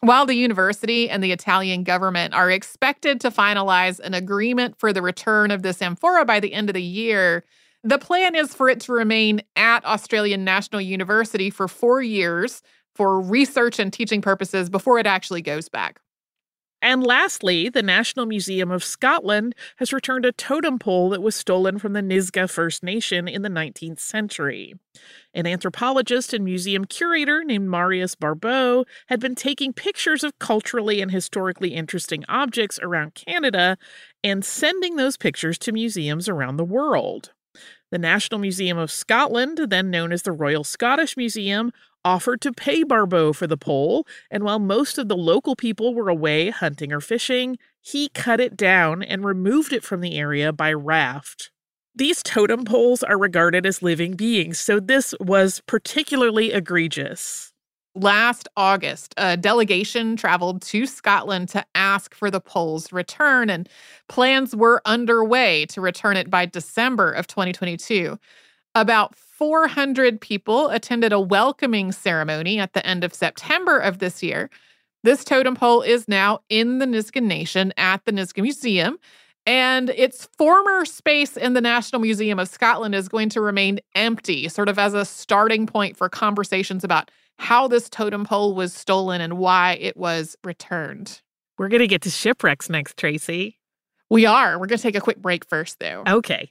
While 0.00 0.26
the 0.26 0.34
university 0.34 1.08
and 1.08 1.24
the 1.24 1.32
Italian 1.32 1.84
government 1.84 2.34
are 2.34 2.50
expected 2.50 3.18
to 3.22 3.30
finalize 3.30 3.98
an 3.98 4.12
agreement 4.12 4.78
for 4.78 4.92
the 4.92 5.00
return 5.00 5.50
of 5.50 5.62
this 5.62 5.80
amphora 5.80 6.26
by 6.26 6.38
the 6.38 6.52
end 6.52 6.68
of 6.68 6.74
the 6.74 6.82
year, 6.82 7.42
the 7.82 7.96
plan 7.96 8.34
is 8.34 8.54
for 8.54 8.68
it 8.68 8.80
to 8.80 8.92
remain 8.92 9.40
at 9.56 9.86
Australian 9.86 10.44
National 10.44 10.82
University 10.82 11.48
for 11.48 11.66
four 11.66 12.02
years 12.02 12.60
for 12.94 13.22
research 13.22 13.78
and 13.78 13.90
teaching 13.90 14.20
purposes 14.20 14.68
before 14.68 14.98
it 14.98 15.06
actually 15.06 15.40
goes 15.40 15.70
back. 15.70 16.02
And 16.84 17.02
lastly, 17.02 17.70
the 17.70 17.82
National 17.82 18.26
Museum 18.26 18.70
of 18.70 18.84
Scotland 18.84 19.54
has 19.76 19.90
returned 19.90 20.26
a 20.26 20.32
totem 20.32 20.78
pole 20.78 21.08
that 21.08 21.22
was 21.22 21.34
stolen 21.34 21.78
from 21.78 21.94
the 21.94 22.02
Nisga'a 22.02 22.48
First 22.50 22.82
Nation 22.82 23.26
in 23.26 23.40
the 23.40 23.48
19th 23.48 24.00
century. 24.00 24.74
An 25.32 25.46
anthropologist 25.46 26.34
and 26.34 26.44
museum 26.44 26.84
curator 26.84 27.42
named 27.42 27.70
Marius 27.70 28.14
Barbeau 28.14 28.84
had 29.06 29.18
been 29.18 29.34
taking 29.34 29.72
pictures 29.72 30.22
of 30.22 30.38
culturally 30.38 31.00
and 31.00 31.10
historically 31.10 31.72
interesting 31.72 32.22
objects 32.28 32.78
around 32.82 33.14
Canada 33.14 33.78
and 34.22 34.44
sending 34.44 34.96
those 34.96 35.16
pictures 35.16 35.56
to 35.60 35.72
museums 35.72 36.28
around 36.28 36.58
the 36.58 36.64
world. 36.64 37.32
The 37.90 37.98
National 37.98 38.38
Museum 38.38 38.76
of 38.76 38.90
Scotland, 38.90 39.58
then 39.68 39.90
known 39.90 40.12
as 40.12 40.22
the 40.22 40.32
Royal 40.32 40.64
Scottish 40.64 41.16
Museum, 41.16 41.72
offered 42.04 42.40
to 42.42 42.52
pay 42.52 42.82
Barbeau 42.82 43.32
for 43.32 43.46
the 43.46 43.56
pole, 43.56 44.06
and 44.30 44.44
while 44.44 44.58
most 44.58 44.98
of 44.98 45.08
the 45.08 45.16
local 45.16 45.56
people 45.56 45.94
were 45.94 46.08
away 46.08 46.50
hunting 46.50 46.92
or 46.92 47.00
fishing, 47.00 47.58
he 47.80 48.08
cut 48.10 48.40
it 48.40 48.56
down 48.56 49.02
and 49.02 49.24
removed 49.24 49.72
it 49.72 49.84
from 49.84 50.00
the 50.00 50.18
area 50.18 50.52
by 50.52 50.72
raft. 50.72 51.50
These 51.94 52.22
totem 52.22 52.64
poles 52.64 53.02
are 53.02 53.18
regarded 53.18 53.64
as 53.66 53.82
living 53.82 54.14
beings, 54.14 54.58
so 54.58 54.80
this 54.80 55.14
was 55.20 55.60
particularly 55.66 56.52
egregious. 56.52 57.52
Last 57.94 58.48
August, 58.56 59.14
a 59.16 59.36
delegation 59.36 60.16
traveled 60.16 60.62
to 60.62 60.86
Scotland 60.86 61.48
to 61.50 61.64
ask 61.76 62.12
for 62.12 62.28
the 62.28 62.40
pole's 62.40 62.92
return, 62.92 63.48
and 63.48 63.68
plans 64.08 64.56
were 64.56 64.82
underway 64.84 65.66
to 65.66 65.80
return 65.80 66.16
it 66.16 66.28
by 66.28 66.46
December 66.46 67.12
of 67.12 67.28
2022. 67.28 68.18
About 68.74 69.14
400 69.44 70.22
people 70.22 70.70
attended 70.70 71.12
a 71.12 71.20
welcoming 71.20 71.92
ceremony 71.92 72.58
at 72.58 72.72
the 72.72 72.84
end 72.86 73.04
of 73.04 73.12
September 73.12 73.78
of 73.78 73.98
this 73.98 74.22
year. 74.22 74.48
This 75.02 75.22
totem 75.22 75.54
pole 75.54 75.82
is 75.82 76.08
now 76.08 76.38
in 76.48 76.78
the 76.78 76.86
Nisga'a 76.86 77.22
Nation 77.22 77.70
at 77.76 78.02
the 78.06 78.12
Nisga'a 78.12 78.40
Museum, 78.40 78.96
and 79.44 79.90
its 79.90 80.30
former 80.38 80.86
space 80.86 81.36
in 81.36 81.52
the 81.52 81.60
National 81.60 82.00
Museum 82.00 82.38
of 82.38 82.48
Scotland 82.48 82.94
is 82.94 83.06
going 83.06 83.28
to 83.28 83.42
remain 83.42 83.80
empty, 83.94 84.48
sort 84.48 84.70
of 84.70 84.78
as 84.78 84.94
a 84.94 85.04
starting 85.04 85.66
point 85.66 85.94
for 85.94 86.08
conversations 86.08 86.82
about 86.82 87.10
how 87.38 87.68
this 87.68 87.90
totem 87.90 88.24
pole 88.24 88.54
was 88.54 88.72
stolen 88.72 89.20
and 89.20 89.36
why 89.36 89.74
it 89.78 89.94
was 89.94 90.36
returned. 90.42 91.20
We're 91.58 91.68
going 91.68 91.80
to 91.80 91.86
get 91.86 92.00
to 92.00 92.10
shipwrecks 92.10 92.70
next, 92.70 92.96
Tracy. 92.96 93.58
We 94.08 94.24
are. 94.24 94.58
We're 94.58 94.68
going 94.68 94.78
to 94.78 94.82
take 94.82 94.96
a 94.96 95.02
quick 95.02 95.18
break 95.18 95.46
first, 95.46 95.80
though. 95.80 96.02
Okay. 96.08 96.50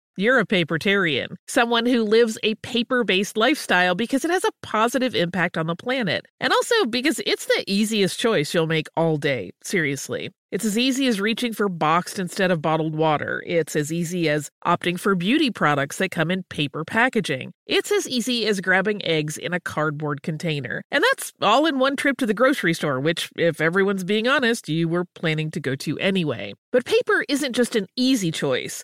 you're 0.17 0.39
a 0.39 0.45
papertarian, 0.45 1.35
someone 1.47 1.85
who 1.85 2.03
lives 2.03 2.37
a 2.43 2.55
paper 2.55 3.03
based 3.03 3.37
lifestyle 3.37 3.95
because 3.95 4.25
it 4.25 4.31
has 4.31 4.43
a 4.43 4.51
positive 4.61 5.15
impact 5.15 5.57
on 5.57 5.67
the 5.67 5.75
planet. 5.75 6.25
And 6.39 6.51
also 6.53 6.85
because 6.85 7.21
it's 7.25 7.45
the 7.45 7.63
easiest 7.67 8.19
choice 8.19 8.53
you'll 8.53 8.67
make 8.67 8.87
all 8.95 9.17
day. 9.17 9.51
Seriously. 9.63 10.31
It's 10.51 10.65
as 10.65 10.77
easy 10.77 11.07
as 11.07 11.21
reaching 11.21 11.53
for 11.53 11.69
boxed 11.69 12.19
instead 12.19 12.51
of 12.51 12.61
bottled 12.61 12.93
water. 12.93 13.41
It's 13.47 13.73
as 13.73 13.89
easy 13.89 14.27
as 14.27 14.51
opting 14.65 14.99
for 14.99 15.15
beauty 15.15 15.49
products 15.49 15.97
that 15.97 16.11
come 16.11 16.29
in 16.29 16.43
paper 16.43 16.83
packaging. 16.83 17.53
It's 17.65 17.89
as 17.89 18.05
easy 18.05 18.45
as 18.47 18.59
grabbing 18.59 19.03
eggs 19.05 19.37
in 19.37 19.53
a 19.53 19.61
cardboard 19.61 20.23
container. 20.23 20.83
And 20.91 21.05
that's 21.05 21.31
all 21.41 21.65
in 21.65 21.79
one 21.79 21.95
trip 21.95 22.17
to 22.17 22.25
the 22.25 22.33
grocery 22.33 22.73
store, 22.73 22.99
which, 22.99 23.29
if 23.37 23.61
everyone's 23.61 24.03
being 24.03 24.27
honest, 24.27 24.67
you 24.67 24.89
were 24.89 25.05
planning 25.15 25.51
to 25.51 25.61
go 25.61 25.75
to 25.77 25.97
anyway. 25.99 26.53
But 26.73 26.83
paper 26.83 27.23
isn't 27.29 27.55
just 27.55 27.77
an 27.77 27.87
easy 27.95 28.29
choice. 28.29 28.83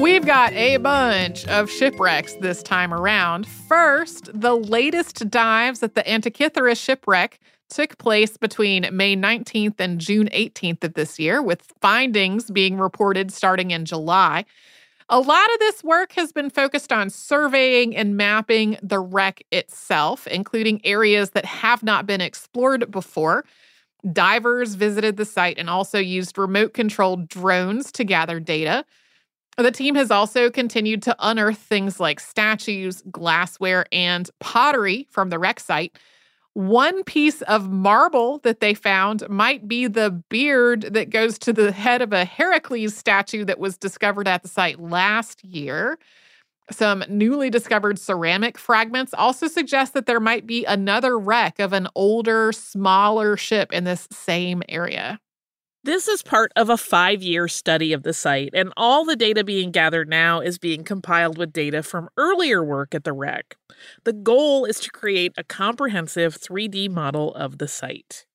We've 0.00 0.24
got 0.26 0.52
a 0.52 0.76
bunch 0.78 1.46
of 1.46 1.70
shipwrecks 1.70 2.34
this 2.40 2.62
time 2.62 2.92
around. 2.92 3.46
First, 3.46 4.30
the 4.32 4.54
latest 4.56 5.30
dives 5.30 5.82
at 5.82 5.94
the 5.94 6.02
Antikythera 6.02 6.76
shipwreck 6.76 7.38
took 7.68 7.98
place 7.98 8.36
between 8.36 8.88
May 8.92 9.16
19th 9.16 9.78
and 9.78 10.00
June 10.00 10.28
18th 10.32 10.84
of 10.84 10.94
this 10.94 11.18
year, 11.18 11.42
with 11.42 11.72
findings 11.80 12.50
being 12.50 12.78
reported 12.78 13.32
starting 13.32 13.70
in 13.70 13.84
July. 13.84 14.44
A 15.08 15.20
lot 15.20 15.52
of 15.52 15.58
this 15.58 15.82
work 15.82 16.12
has 16.12 16.32
been 16.32 16.50
focused 16.50 16.92
on 16.92 17.10
surveying 17.10 17.96
and 17.96 18.16
mapping 18.16 18.78
the 18.82 19.00
wreck 19.00 19.42
itself, 19.50 20.26
including 20.26 20.80
areas 20.84 21.30
that 21.30 21.44
have 21.44 21.82
not 21.82 22.06
been 22.06 22.20
explored 22.20 22.90
before. 22.90 23.44
Divers 24.12 24.74
visited 24.74 25.16
the 25.16 25.24
site 25.24 25.58
and 25.58 25.68
also 25.68 25.98
used 25.98 26.38
remote 26.38 26.74
controlled 26.74 27.28
drones 27.28 27.92
to 27.92 28.04
gather 28.04 28.40
data. 28.40 28.84
The 29.58 29.70
team 29.70 29.94
has 29.94 30.10
also 30.10 30.50
continued 30.50 31.02
to 31.02 31.16
unearth 31.18 31.58
things 31.58 32.00
like 32.00 32.20
statues, 32.20 33.02
glassware, 33.10 33.84
and 33.92 34.30
pottery 34.40 35.06
from 35.10 35.28
the 35.28 35.38
wreck 35.38 35.60
site. 35.60 35.98
One 36.54 37.04
piece 37.04 37.42
of 37.42 37.70
marble 37.70 38.38
that 38.38 38.60
they 38.60 38.74
found 38.74 39.28
might 39.28 39.68
be 39.68 39.86
the 39.86 40.10
beard 40.10 40.82
that 40.82 41.10
goes 41.10 41.38
to 41.40 41.52
the 41.52 41.72
head 41.72 42.02
of 42.02 42.12
a 42.12 42.24
Heracles 42.24 42.96
statue 42.96 43.44
that 43.44 43.58
was 43.58 43.76
discovered 43.76 44.26
at 44.26 44.42
the 44.42 44.48
site 44.48 44.80
last 44.80 45.44
year. 45.44 45.98
Some 46.70 47.04
newly 47.08 47.50
discovered 47.50 47.98
ceramic 47.98 48.56
fragments 48.56 49.12
also 49.14 49.48
suggest 49.48 49.94
that 49.94 50.06
there 50.06 50.20
might 50.20 50.46
be 50.46 50.64
another 50.64 51.18
wreck 51.18 51.58
of 51.58 51.72
an 51.72 51.88
older, 51.94 52.52
smaller 52.52 53.36
ship 53.36 53.72
in 53.72 53.84
this 53.84 54.06
same 54.12 54.62
area. 54.68 55.20
This 55.82 56.08
is 56.08 56.22
part 56.22 56.52
of 56.56 56.68
a 56.68 56.76
five 56.76 57.22
year 57.22 57.48
study 57.48 57.94
of 57.94 58.02
the 58.02 58.12
site, 58.12 58.50
and 58.52 58.70
all 58.76 59.06
the 59.06 59.16
data 59.16 59.42
being 59.42 59.70
gathered 59.70 60.10
now 60.10 60.40
is 60.40 60.58
being 60.58 60.84
compiled 60.84 61.38
with 61.38 61.54
data 61.54 61.82
from 61.82 62.10
earlier 62.18 62.62
work 62.62 62.94
at 62.94 63.04
the 63.04 63.14
wreck. 63.14 63.56
The 64.04 64.12
goal 64.12 64.66
is 64.66 64.78
to 64.80 64.90
create 64.90 65.32
a 65.38 65.44
comprehensive 65.44 66.36
3D 66.38 66.90
model 66.90 67.34
of 67.34 67.56
the 67.56 67.66
site. 67.66 68.26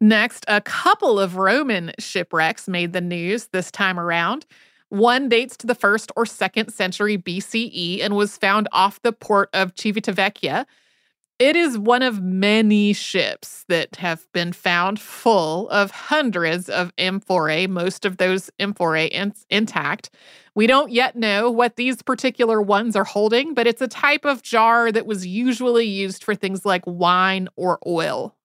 Next, 0.00 0.44
a 0.48 0.60
couple 0.60 1.20
of 1.20 1.36
Roman 1.36 1.92
shipwrecks 2.00 2.66
made 2.66 2.92
the 2.92 3.00
news 3.00 3.46
this 3.52 3.70
time 3.70 4.00
around. 4.00 4.44
One 4.92 5.30
dates 5.30 5.56
to 5.56 5.66
the 5.66 5.74
first 5.74 6.12
or 6.16 6.26
second 6.26 6.70
century 6.70 7.16
BCE 7.16 8.02
and 8.02 8.14
was 8.14 8.36
found 8.36 8.68
off 8.72 9.00
the 9.00 9.10
port 9.10 9.48
of 9.54 9.74
Civitavecchia. 9.74 10.66
It 11.38 11.56
is 11.56 11.78
one 11.78 12.02
of 12.02 12.22
many 12.22 12.92
ships 12.92 13.64
that 13.70 13.96
have 13.96 14.30
been 14.34 14.52
found 14.52 15.00
full 15.00 15.70
of 15.70 15.92
hundreds 15.92 16.68
of 16.68 16.92
amphorae, 16.98 17.66
most 17.66 18.04
of 18.04 18.18
those 18.18 18.50
amphorae 18.60 19.06
in- 19.06 19.32
intact. 19.48 20.10
We 20.54 20.66
don't 20.66 20.92
yet 20.92 21.16
know 21.16 21.50
what 21.50 21.76
these 21.76 22.02
particular 22.02 22.60
ones 22.60 22.94
are 22.94 23.02
holding, 23.02 23.54
but 23.54 23.66
it's 23.66 23.80
a 23.80 23.88
type 23.88 24.26
of 24.26 24.42
jar 24.42 24.92
that 24.92 25.06
was 25.06 25.26
usually 25.26 25.86
used 25.86 26.22
for 26.22 26.34
things 26.34 26.66
like 26.66 26.82
wine 26.86 27.48
or 27.56 27.78
oil. 27.86 28.36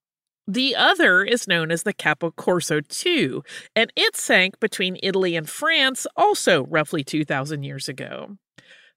The 0.50 0.78
other 0.78 1.24
is 1.26 1.46
known 1.46 1.72
as 1.72 1.84
the 1.84 1.92
Capo 1.92 2.32
Corso 2.32 2.80
II, 3.06 3.42
and 3.76 3.92
it 3.98 4.16
sank 4.16 4.62
between 4.62 4.98
Italy 5.04 5.36
and 5.36 5.50
France 5.50 6.08
also 6.16 6.66
roughly 6.68 7.04
2,000 7.04 7.64
years 7.64 7.90
ago. 7.90 8.38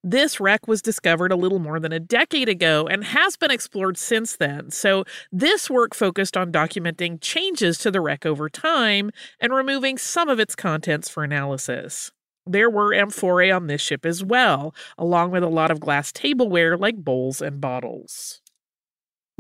This 0.03 0.39
wreck 0.39 0.69
was 0.69 0.81
discovered 0.81 1.33
a 1.33 1.37
little 1.37 1.59
more 1.59 1.81
than 1.81 1.93
a 1.93 1.99
decade 1.99 2.49
ago 2.49 2.87
and 2.87 3.03
has 3.03 3.37
been 3.37 3.51
explored 3.51 3.99
since 3.99 4.37
then. 4.37 4.71
So, 4.71 5.05
this 5.33 5.69
work 5.69 5.93
focused 5.95 6.37
on 6.37 6.53
documenting 6.53 7.21
changes 7.21 7.79
to 7.79 7.91
the 7.91 8.01
wreck 8.01 8.25
over 8.25 8.49
time 8.49 9.11
and 9.41 9.53
removing 9.53 9.99
some 9.99 10.29
of 10.29 10.39
its 10.39 10.55
contents 10.55 11.09
for 11.09 11.25
analysis. 11.25 12.13
There 12.47 12.71
were 12.71 12.95
amphorae 12.95 13.51
on 13.51 13.67
this 13.67 13.83
ship 13.83 14.07
as 14.07 14.25
well, 14.25 14.73
along 14.97 15.33
with 15.33 15.43
a 15.43 15.49
lot 15.49 15.71
of 15.71 15.81
glass 15.81 16.13
tableware 16.13 16.79
like 16.79 16.97
bowls 16.97 17.43
and 17.43 17.61
bottles. 17.61 18.41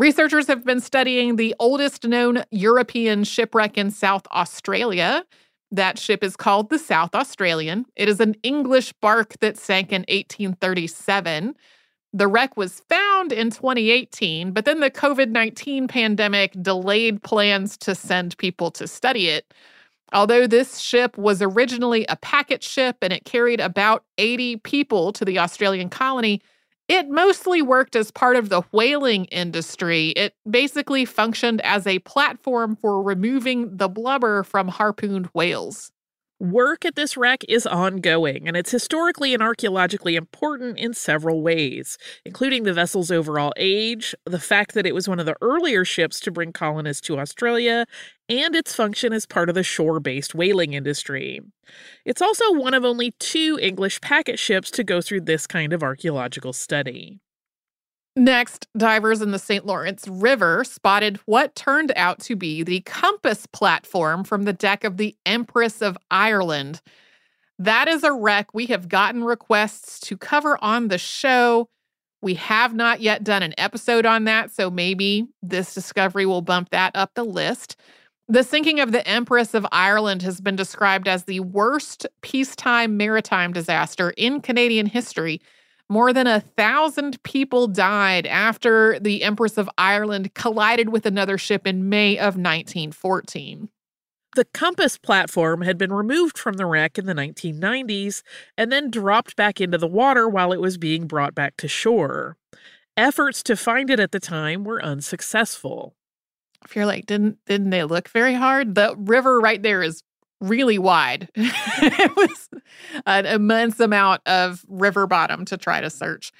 Researchers 0.00 0.46
have 0.46 0.64
been 0.64 0.80
studying 0.80 1.36
the 1.36 1.54
oldest 1.58 2.04
known 2.04 2.42
European 2.50 3.22
shipwreck 3.22 3.76
in 3.76 3.90
South 3.90 4.26
Australia. 4.32 5.26
That 5.70 5.98
ship 5.98 6.24
is 6.24 6.36
called 6.36 6.70
the 6.70 6.78
South 6.78 7.14
Australian. 7.14 7.84
It 7.96 8.08
is 8.08 8.18
an 8.18 8.34
English 8.42 8.94
bark 9.02 9.34
that 9.40 9.58
sank 9.58 9.92
in 9.92 10.06
1837. 10.08 11.54
The 12.14 12.26
wreck 12.26 12.56
was 12.56 12.80
found 12.88 13.30
in 13.30 13.50
2018, 13.50 14.52
but 14.52 14.64
then 14.64 14.80
the 14.80 14.90
COVID 14.90 15.28
19 15.32 15.86
pandemic 15.86 16.54
delayed 16.62 17.22
plans 17.22 17.76
to 17.76 17.94
send 17.94 18.38
people 18.38 18.70
to 18.70 18.88
study 18.88 19.28
it. 19.28 19.52
Although 20.14 20.46
this 20.46 20.78
ship 20.78 21.18
was 21.18 21.42
originally 21.42 22.06
a 22.08 22.16
packet 22.16 22.62
ship 22.62 22.96
and 23.02 23.12
it 23.12 23.26
carried 23.26 23.60
about 23.60 24.04
80 24.16 24.56
people 24.56 25.12
to 25.12 25.26
the 25.26 25.38
Australian 25.38 25.90
colony, 25.90 26.40
it 26.90 27.09
mostly 27.09 27.62
worked 27.62 27.94
as 27.94 28.11
part 28.11 28.35
of 28.35 28.48
the 28.48 28.62
whaling 28.72 29.26
industry. 29.26 30.09
It 30.09 30.35
basically 30.50 31.05
functioned 31.05 31.61
as 31.61 31.87
a 31.87 32.00
platform 32.00 32.74
for 32.74 33.00
removing 33.00 33.76
the 33.76 33.88
blubber 33.88 34.42
from 34.42 34.66
harpooned 34.66 35.29
whales. 35.33 35.92
Work 36.40 36.87
at 36.87 36.94
this 36.94 37.18
wreck 37.18 37.44
is 37.50 37.66
ongoing, 37.66 38.48
and 38.48 38.57
it's 38.57 38.70
historically 38.70 39.35
and 39.35 39.42
archaeologically 39.42 40.16
important 40.16 40.79
in 40.79 40.94
several 40.94 41.42
ways, 41.42 41.98
including 42.24 42.62
the 42.62 42.72
vessel's 42.72 43.11
overall 43.11 43.53
age, 43.59 44.14
the 44.24 44.38
fact 44.38 44.72
that 44.72 44.87
it 44.87 44.94
was 44.94 45.07
one 45.07 45.20
of 45.20 45.26
the 45.26 45.37
earlier 45.42 45.85
ships 45.85 46.18
to 46.20 46.31
bring 46.31 46.50
colonists 46.50 47.07
to 47.09 47.18
Australia, 47.18 47.85
and 48.31 48.57
its 48.57 48.74
function 48.74 49.12
as 49.12 49.26
part 49.26 49.50
of 49.50 49.55
the 49.55 49.62
shore 49.62 50.00
based 50.00 50.35
whaling 50.35 50.72
industry. 50.72 51.40
It's 52.07 52.22
also 52.22 52.55
one 52.55 52.72
of 52.72 52.87
only 52.87 53.11
two 53.18 53.59
English 53.61 54.00
packet 54.00 54.38
ships 54.38 54.70
to 54.70 54.83
go 54.83 55.03
through 55.03 55.22
this 55.22 55.46
kind 55.46 55.74
of 55.74 55.83
archaeological 55.83 56.55
study. 56.55 57.20
Next, 58.16 58.66
divers 58.77 59.23
in 59.23 59.31
the 59.31 59.38
St. 59.38 59.64
Lawrence 59.64 60.09
River 60.09 60.64
spotted 60.64 61.20
what 61.27 61.55
turned 61.55 61.92
out 61.94 62.18
to 62.20 62.35
be 62.35 62.62
the 62.62 62.81
compass 62.81 63.46
platform 63.46 64.25
from 64.25 64.42
the 64.42 64.53
deck 64.53 64.83
of 64.83 64.96
the 64.96 65.16
Empress 65.25 65.81
of 65.81 65.96
Ireland. 66.11 66.81
That 67.59 67.88
is 67.88 68.03
a 68.03 68.12
wreck 68.12 68.53
we 68.53 68.66
have 68.66 68.88
gotten 68.88 69.23
requests 69.23 70.01
to 70.01 70.16
cover 70.16 70.59
on 70.61 70.88
the 70.88 70.99
show. 70.99 71.68
We 72.20 72.35
have 72.35 72.75
not 72.75 73.01
yet 73.01 73.23
done 73.23 73.42
an 73.42 73.55
episode 73.59 74.07
on 74.07 74.25
that, 74.25 74.51
so 74.51 74.70
maybe 74.70 75.29
this 75.42 75.73
discovery 75.73 76.27
will 76.27 76.42
bump 76.42 76.70
that 76.70 76.90
up 76.96 77.12
the 77.14 77.25
list. 77.25 77.77
The 78.29 78.42
sinking 78.42 78.81
of 78.81 78.92
the 78.92 79.07
Empress 79.07 79.55
of 79.55 79.66
Ireland 79.70 80.23
has 80.23 80.40
been 80.40 80.57
described 80.57 81.07
as 81.07 81.25
the 81.25 81.40
worst 81.40 82.07
peacetime 82.23 82.96
maritime 82.96 83.53
disaster 83.53 84.11
in 84.16 84.40
Canadian 84.40 84.87
history 84.87 85.40
more 85.90 86.12
than 86.12 86.29
a 86.29 86.40
thousand 86.40 87.20
people 87.24 87.66
died 87.66 88.24
after 88.26 88.98
the 89.00 89.24
Empress 89.24 89.59
of 89.59 89.68
Ireland 89.76 90.33
collided 90.35 90.88
with 90.90 91.05
another 91.05 91.37
ship 91.37 91.66
in 91.66 91.88
May 91.88 92.16
of 92.16 92.37
1914. 92.37 93.68
The 94.37 94.44
Compass 94.44 94.96
platform 94.96 95.62
had 95.62 95.76
been 95.76 95.92
removed 95.92 96.38
from 96.38 96.55
the 96.55 96.64
wreck 96.64 96.96
in 96.96 97.07
the 97.07 97.14
1990s 97.14 98.22
and 98.57 98.70
then 98.70 98.88
dropped 98.88 99.35
back 99.35 99.61
into 99.61 99.76
the 99.76 99.88
water 99.88 100.29
while 100.29 100.53
it 100.53 100.61
was 100.61 100.79
being 100.79 101.09
brought 101.09 101.35
back 101.35 101.57
to 101.57 101.66
shore. 101.66 102.37
Efforts 102.96 103.42
to 103.42 103.57
find 103.57 103.90
it 103.90 103.98
at 103.98 104.12
the 104.12 104.20
time 104.20 104.62
were 104.62 104.83
unsuccessful. 104.85 105.96
If 106.64 106.76
you're 106.76 106.87
like, 106.87 107.07
didn't 107.07 107.38
didn't 107.46 107.70
they 107.70 107.83
look 107.83 108.09
very 108.09 108.35
hard? 108.35 108.76
The 108.76 108.94
river 108.96 109.40
right 109.40 109.61
there 109.61 109.83
is 109.83 110.03
really 110.40 110.79
wide. 110.79 111.29
it 111.35 112.16
was 112.16 112.48
an 113.07 113.26
immense 113.26 113.81
amount 113.81 114.22
of 114.26 114.64
river 114.68 115.07
bottom 115.07 115.44
to 115.46 115.57
try 115.57 115.81
to 115.81 115.90
search. 115.90 116.33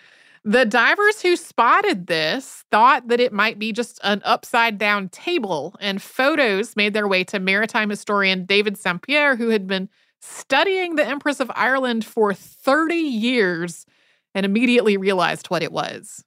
The 0.43 0.65
divers 0.65 1.21
who 1.21 1.37
spotted 1.37 2.07
this 2.07 2.65
thought 2.71 3.09
that 3.09 3.21
it 3.21 3.33
might 3.33 3.59
be 3.59 3.73
just 3.73 4.01
an 4.03 4.23
upside 4.25 4.79
down 4.79 5.11
table, 5.11 5.77
and 5.81 6.01
photos 6.01 6.77
made 6.77 6.95
their 6.95 7.07
way 7.07 7.25
to 7.25 7.39
maritime 7.39 7.91
historian 7.91 8.47
David 8.47 8.79
St. 8.79 9.03
Pierre, 9.03 9.37
who 9.37 9.51
had 9.51 9.67
been 9.67 9.91
studying 10.23 10.97
the 10.97 11.07
Empress 11.07 11.41
of 11.41 11.51
Ireland 11.55 12.07
for 12.07 12.33
30 12.33 12.95
years 12.95 13.85
and 14.35 14.47
immediately 14.47 14.97
realized 14.97 15.49
what 15.49 15.63
it 15.63 15.73
was. 15.73 16.25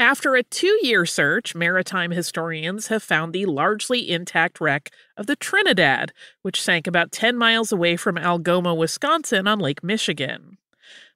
After 0.00 0.36
a 0.36 0.44
two 0.44 0.78
year 0.80 1.04
search, 1.04 1.56
maritime 1.56 2.12
historians 2.12 2.86
have 2.86 3.02
found 3.02 3.32
the 3.32 3.46
largely 3.46 4.08
intact 4.08 4.60
wreck 4.60 4.92
of 5.16 5.26
the 5.26 5.34
Trinidad, 5.34 6.12
which 6.42 6.62
sank 6.62 6.86
about 6.86 7.10
10 7.10 7.36
miles 7.36 7.72
away 7.72 7.96
from 7.96 8.16
Algoma, 8.16 8.76
Wisconsin 8.76 9.48
on 9.48 9.58
Lake 9.58 9.82
Michigan. 9.82 10.56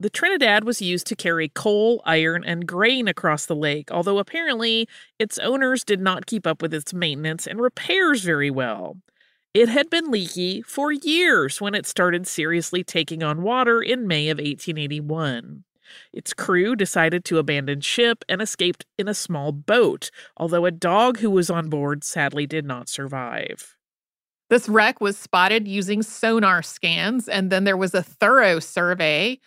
The 0.00 0.10
Trinidad 0.10 0.64
was 0.64 0.82
used 0.82 1.06
to 1.06 1.16
carry 1.16 1.48
coal, 1.48 2.02
iron, 2.04 2.42
and 2.44 2.66
grain 2.66 3.06
across 3.06 3.46
the 3.46 3.54
lake, 3.54 3.92
although 3.92 4.18
apparently 4.18 4.88
its 5.16 5.38
owners 5.38 5.84
did 5.84 6.00
not 6.00 6.26
keep 6.26 6.44
up 6.44 6.60
with 6.60 6.74
its 6.74 6.92
maintenance 6.92 7.46
and 7.46 7.60
repairs 7.60 8.24
very 8.24 8.50
well. 8.50 8.96
It 9.54 9.68
had 9.68 9.90
been 9.90 10.10
leaky 10.10 10.60
for 10.62 10.90
years 10.90 11.60
when 11.60 11.76
it 11.76 11.86
started 11.86 12.26
seriously 12.26 12.82
taking 12.82 13.22
on 13.22 13.42
water 13.42 13.80
in 13.80 14.08
May 14.08 14.28
of 14.28 14.38
1881. 14.38 15.62
Its 16.12 16.32
crew 16.32 16.76
decided 16.76 17.24
to 17.24 17.38
abandon 17.38 17.80
ship 17.80 18.24
and 18.28 18.40
escaped 18.42 18.84
in 18.98 19.08
a 19.08 19.14
small 19.14 19.52
boat, 19.52 20.10
although 20.36 20.64
a 20.64 20.70
dog 20.70 21.18
who 21.18 21.30
was 21.30 21.50
on 21.50 21.68
board 21.68 22.04
sadly 22.04 22.46
did 22.46 22.64
not 22.64 22.88
survive. 22.88 23.76
This 24.50 24.68
wreck 24.68 25.00
was 25.00 25.16
spotted 25.16 25.66
using 25.66 26.02
sonar 26.02 26.62
scans, 26.62 27.28
and 27.28 27.50
then 27.50 27.64
there 27.64 27.76
was 27.76 27.94
a 27.94 28.02
thorough 28.02 28.60
survey. 28.60 29.38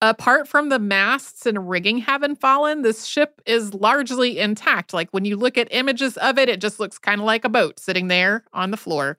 Apart 0.00 0.48
from 0.48 0.68
the 0.68 0.78
masts 0.78 1.46
and 1.46 1.68
rigging 1.68 1.98
having 1.98 2.36
fallen, 2.36 2.82
this 2.82 3.04
ship 3.04 3.40
is 3.46 3.74
largely 3.74 4.38
intact. 4.38 4.92
Like 4.92 5.10
when 5.10 5.24
you 5.24 5.36
look 5.36 5.58
at 5.58 5.68
images 5.70 6.16
of 6.16 6.38
it, 6.38 6.48
it 6.48 6.60
just 6.60 6.80
looks 6.80 6.98
kind 6.98 7.20
of 7.20 7.24
like 7.24 7.44
a 7.44 7.48
boat 7.48 7.78
sitting 7.80 8.08
there 8.08 8.44
on 8.52 8.70
the 8.70 8.76
floor. 8.76 9.16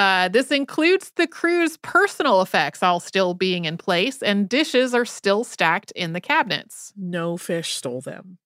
Uh, 0.00 0.28
this 0.28 0.50
includes 0.50 1.12
the 1.16 1.26
crew's 1.26 1.76
personal 1.76 2.40
effects 2.40 2.82
all 2.82 3.00
still 3.00 3.34
being 3.34 3.66
in 3.66 3.76
place, 3.76 4.22
and 4.22 4.48
dishes 4.48 4.94
are 4.94 5.04
still 5.04 5.44
stacked 5.44 5.90
in 5.90 6.14
the 6.14 6.22
cabinets. 6.22 6.94
No 6.96 7.36
fish 7.36 7.74
stole 7.74 8.00
them. 8.00 8.38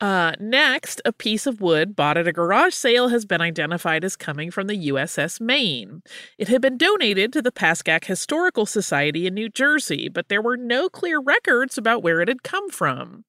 Uh, 0.00 0.32
next, 0.40 1.00
a 1.04 1.12
piece 1.12 1.46
of 1.46 1.60
wood 1.60 1.94
bought 1.94 2.16
at 2.16 2.26
a 2.26 2.32
garage 2.32 2.74
sale 2.74 3.06
has 3.06 3.24
been 3.24 3.40
identified 3.40 4.02
as 4.02 4.16
coming 4.16 4.50
from 4.50 4.66
the 4.66 4.88
USS 4.88 5.40
Maine. 5.40 6.02
It 6.38 6.48
had 6.48 6.60
been 6.60 6.76
donated 6.76 7.32
to 7.34 7.42
the 7.42 7.52
Pascack 7.52 8.06
Historical 8.06 8.66
Society 8.66 9.28
in 9.28 9.34
New 9.34 9.48
Jersey, 9.48 10.08
but 10.08 10.28
there 10.28 10.42
were 10.42 10.56
no 10.56 10.88
clear 10.88 11.20
records 11.20 11.78
about 11.78 12.02
where 12.02 12.20
it 12.20 12.26
had 12.26 12.42
come 12.42 12.68
from. 12.68 13.24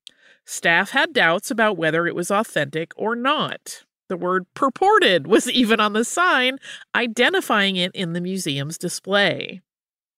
Staff 0.48 0.90
had 0.90 1.14
doubts 1.14 1.52
about 1.52 1.78
whether 1.78 2.08
it 2.08 2.16
was 2.16 2.32
authentic 2.32 2.92
or 2.96 3.16
not. 3.16 3.84
The 4.12 4.18
word 4.18 4.46
purported 4.56 5.26
was 5.26 5.50
even 5.52 5.80
on 5.80 5.94
the 5.94 6.04
sign, 6.04 6.58
identifying 6.94 7.78
it 7.78 7.96
in 7.96 8.12
the 8.12 8.20
museum's 8.20 8.78
display. 8.78 9.62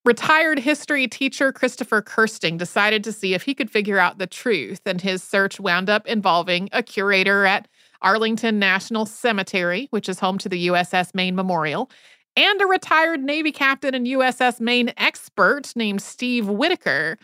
Retired 0.03 0.57
history 0.57 1.07
teacher 1.07 1.51
Christopher 1.51 2.01
Kirsting 2.01 2.57
decided 2.57 3.03
to 3.03 3.11
see 3.11 3.35
if 3.35 3.43
he 3.43 3.53
could 3.53 3.69
figure 3.69 3.99
out 3.99 4.17
the 4.17 4.25
truth, 4.25 4.81
and 4.87 4.99
his 4.99 5.21
search 5.21 5.59
wound 5.59 5.91
up 5.91 6.07
involving 6.07 6.69
a 6.71 6.81
curator 6.81 7.45
at 7.45 7.67
Arlington 8.01 8.57
National 8.57 9.05
Cemetery, 9.05 9.89
which 9.91 10.09
is 10.09 10.19
home 10.19 10.39
to 10.39 10.49
the 10.49 10.69
USS 10.69 11.13
Maine 11.13 11.35
Memorial, 11.35 11.91
and 12.35 12.59
a 12.63 12.65
retired 12.65 13.21
Navy 13.21 13.51
captain 13.51 13.93
and 13.93 14.07
USS 14.07 14.59
Maine 14.59 14.91
expert 14.97 15.71
named 15.75 16.01
Steve 16.01 16.49
Whitaker, 16.49 17.19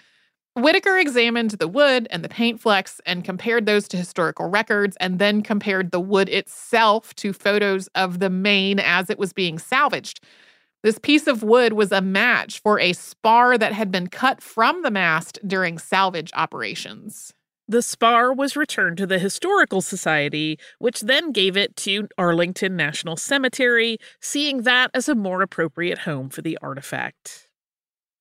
Whitaker 0.56 0.98
examined 0.98 1.52
the 1.52 1.68
wood 1.68 2.08
and 2.12 2.24
the 2.24 2.30
paint 2.30 2.60
flecks 2.60 3.00
and 3.06 3.24
compared 3.24 3.66
those 3.66 3.88
to 3.90 3.98
historical 3.98 4.50
records, 4.50 4.98
and 5.00 5.20
then 5.20 5.42
compared 5.42 5.92
the 5.92 6.00
wood 6.00 6.28
itself 6.30 7.16
to 7.16 7.34
photos 7.34 7.88
of 7.96 8.20
the 8.20 8.30
Maine 8.30 8.80
as 8.80 9.10
it 9.10 9.20
was 9.20 9.32
being 9.32 9.60
salvaged. 9.60 10.22
This 10.82 10.98
piece 10.98 11.28
of 11.28 11.44
wood 11.44 11.74
was 11.74 11.92
a 11.92 12.02
match 12.02 12.62
for 12.62 12.80
a 12.80 12.94
spar 12.94 13.58
that 13.58 13.74
had 13.74 13.92
been 13.92 14.08
cut 14.08 14.42
from 14.42 14.82
the 14.82 14.92
mast 14.92 15.38
during 15.46 15.78
salvage 15.78 16.32
operations. 16.34 17.34
The 17.68 17.82
spar 17.82 18.34
was 18.34 18.56
returned 18.56 18.98
to 18.98 19.06
the 19.06 19.20
Historical 19.20 19.82
Society, 19.82 20.58
which 20.80 21.02
then 21.02 21.32
gave 21.32 21.56
it 21.56 21.76
to 21.78 22.08
Arlington 22.18 22.76
National 22.76 23.16
Cemetery, 23.16 24.00
seeing 24.20 24.64
that 24.64 24.90
as 24.94 25.08
a 25.08 25.16
more 25.16 25.42
appropriate 25.42 26.00
home 26.00 26.30
for 26.30 26.42
the 26.42 26.58
artifact. 26.62 27.49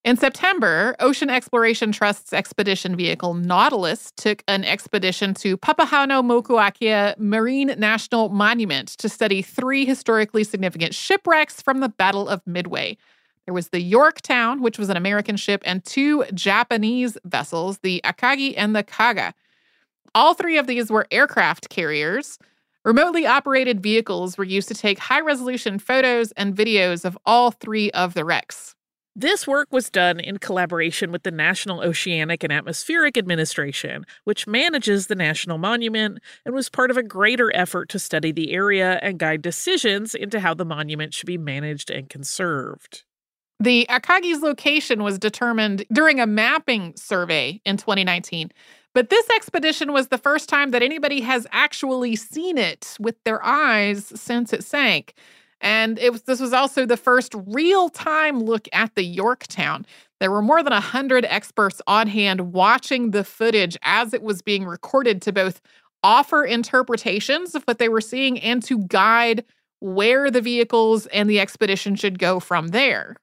In 0.09 0.17
September, 0.17 0.97
Ocean 1.01 1.29
Exploration 1.29 1.93
Trust's 1.93 2.33
expedition 2.33 2.97
vehicle 2.97 3.35
Nautilus 3.35 4.11
took 4.17 4.43
an 4.49 4.65
expedition 4.65 5.35
to 5.35 5.59
Papahanaumokuakea 5.59 7.19
Marine 7.19 7.75
National 7.77 8.31
Monument 8.31 8.89
to 8.89 9.11
study 9.11 9.43
three 9.43 9.85
historically 9.85 10.45
significant 10.45 10.95
shipwrecks 10.95 11.61
from 11.61 11.81
the 11.81 11.91
Battle 11.91 12.27
of 12.27 12.41
Midway. 12.47 12.97
There 13.45 13.53
was 13.53 13.69
the 13.69 13.83
Yorktown, 13.83 14.63
which 14.63 14.79
was 14.79 14.89
an 14.89 14.97
American 14.97 15.37
ship, 15.37 15.61
and 15.67 15.85
two 15.85 16.25
Japanese 16.33 17.19
vessels, 17.27 17.81
the 17.81 18.01
Akagi 18.03 18.55
and 18.57 18.75
the 18.75 18.85
Kaga. 18.85 19.35
All 20.15 20.33
three 20.33 20.57
of 20.57 20.67
these 20.67 20.91
were 20.91 21.07
aircraft 21.11 21.69
carriers. 21.69 22.39
Remotely 22.83 23.27
operated 23.27 23.83
vehicles 23.83 24.39
were 24.39 24.45
used 24.45 24.69
to 24.69 24.75
take 24.75 24.99
high 25.01 25.21
resolution 25.21 25.79
photos 25.79 26.33
and 26.33 26.57
videos 26.57 27.05
of 27.05 27.19
all 27.27 27.51
three 27.51 27.91
of 27.91 28.15
the 28.15 28.25
wrecks. 28.25 28.75
This 29.17 29.47
work 29.47 29.69
was 29.73 29.91
done 29.91 30.21
in 30.21 30.39
collaboration 30.39 31.11
with 31.11 31.25
the 31.25 31.31
National 31.31 31.81
Oceanic 31.83 32.45
and 32.45 32.53
Atmospheric 32.53 33.19
Administration, 33.19 34.05
which 34.25 34.47
manages 34.47 35.09
the 35.09 35.17
National 35.17 35.59
Monument 35.59 36.21
and 36.45 36.55
was 36.55 36.69
part 36.69 36.91
of 36.91 36.97
a 36.97 37.03
greater 37.03 37.55
effort 37.55 37.89
to 37.89 37.99
study 37.99 38.31
the 38.31 38.53
area 38.53 39.01
and 39.03 39.19
guide 39.19 39.43
decisions 39.43 40.15
into 40.15 40.39
how 40.39 40.55
the 40.55 40.65
monument 40.65 41.15
should 41.15 41.27
be 41.27 41.39
managed 41.39 41.91
and 41.91 42.09
conserved. 42.09 43.05
The 43.61 43.87
Akagi's 43.91 44.41
location 44.41 45.03
was 45.03 45.19
determined 45.19 45.85
during 45.93 46.21
a 46.21 46.27
mapping 46.27 46.95
survey 46.97 47.61
in 47.65 47.77
2019. 47.77 48.53
But 48.95 49.11
this 49.11 49.29
expedition 49.31 49.93
was 49.93 50.09
the 50.09 50.19
first 50.19 50.49
time 50.49 50.71
that 50.71 50.83
anybody 50.83 51.21
has 51.23 51.47
actually 51.51 52.15
seen 52.17 52.57
it 52.57 52.97
with 53.01 53.17
their 53.25 53.45
eyes 53.45 54.07
since 54.15 54.53
it 54.53 54.65
sank. 54.65 55.15
And 55.61 55.99
it 55.99 56.13
was 56.13 56.23
this 56.23 56.41
was 56.41 56.53
also 56.53 56.87
the 56.87 56.97
first 56.97 57.35
real-time 57.47 58.41
look 58.41 58.69
at 58.73 58.95
the 58.95 59.03
Yorktown. 59.03 59.87
There 60.21 60.31
were 60.31 60.43
more 60.43 60.63
than 60.63 60.73
100 60.73 61.25
experts 61.25 61.81
on 61.87 62.07
hand 62.09 62.53
watching 62.53 63.11
the 63.11 63.25
footage 63.25 63.77
as 63.83 64.15
it 64.15 64.23
was 64.23 64.43
being 64.43 64.65
recorded 64.65 65.23
to 65.23 65.33
both 65.33 65.61
offer 66.03 66.45
interpretations 66.45 67.55
of 67.55 67.65
what 67.65 67.79
they 67.79 67.89
were 67.89 68.01
seeing 68.01 68.39
and 68.41 68.63
to 68.65 68.79
guide 68.87 69.45
where 69.81 70.31
the 70.31 70.41
vehicles 70.41 71.07
and 71.07 71.29
the 71.29 71.41
expedition 71.41 71.95
should 71.95 72.19
go 72.19 72.41
from 72.41 72.69
there. 72.69 73.17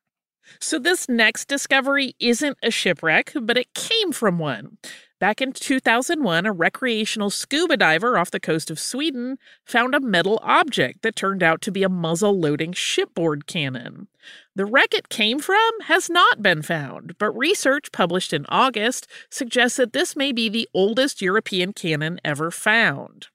So, 0.60 0.78
this 0.78 1.10
next 1.10 1.48
discovery 1.48 2.16
isn't 2.20 2.58
a 2.62 2.70
shipwreck, 2.70 3.34
but 3.42 3.58
it 3.58 3.74
came 3.74 4.12
from 4.12 4.38
one. 4.38 4.78
Back 5.18 5.40
in 5.40 5.54
2001, 5.54 6.46
a 6.46 6.52
recreational 6.52 7.30
scuba 7.30 7.78
diver 7.78 8.18
off 8.18 8.32
the 8.32 8.40
coast 8.40 8.70
of 8.70 8.78
Sweden 8.78 9.38
found 9.64 9.96
a 9.96 10.02
metal 10.02 10.40
object 10.44 11.04
that 11.04 11.16
turned 11.16 11.42
out 11.42 11.62
to 11.62 11.72
be 11.72 11.84
a 11.84 11.90
muzzle 11.90 12.38
loading 12.38 12.74
shipboard 12.74 13.48
cannon. 13.48 14.10
The 14.56 14.66
wreck 14.66 14.94
it 14.94 15.08
came 15.08 15.40
from 15.40 15.72
has 15.86 16.10
not 16.10 16.42
been 16.42 16.62
found, 16.62 17.18
but 17.18 17.32
research 17.32 17.94
published 17.94 18.34
in 18.34 18.46
August 18.50 19.08
suggests 19.30 19.78
that 19.78 19.94
this 19.94 20.18
may 20.18 20.34
be 20.34 20.50
the 20.50 20.68
oldest 20.74 21.22
European 21.22 21.72
cannon 21.72 22.20
ever 22.26 22.52
found. 22.52 23.28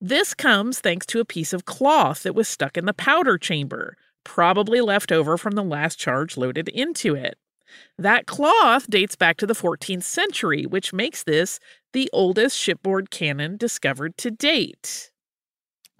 This 0.00 0.34
comes 0.34 0.80
thanks 0.80 1.06
to 1.06 1.20
a 1.20 1.24
piece 1.24 1.52
of 1.52 1.64
cloth 1.64 2.24
that 2.24 2.34
was 2.34 2.48
stuck 2.48 2.76
in 2.76 2.86
the 2.86 2.94
powder 2.94 3.38
chamber, 3.38 3.96
probably 4.24 4.80
left 4.80 5.12
over 5.12 5.38
from 5.38 5.52
the 5.52 5.62
last 5.62 5.96
charge 5.96 6.36
loaded 6.36 6.68
into 6.70 7.14
it. 7.14 7.38
That 7.98 8.26
cloth 8.26 8.88
dates 8.88 9.16
back 9.16 9.36
to 9.38 9.46
the 9.46 9.54
14th 9.54 10.02
century, 10.02 10.66
which 10.66 10.92
makes 10.92 11.24
this 11.24 11.60
the 11.92 12.08
oldest 12.12 12.56
shipboard 12.56 13.10
cannon 13.10 13.56
discovered 13.56 14.16
to 14.18 14.30
date. 14.30 15.10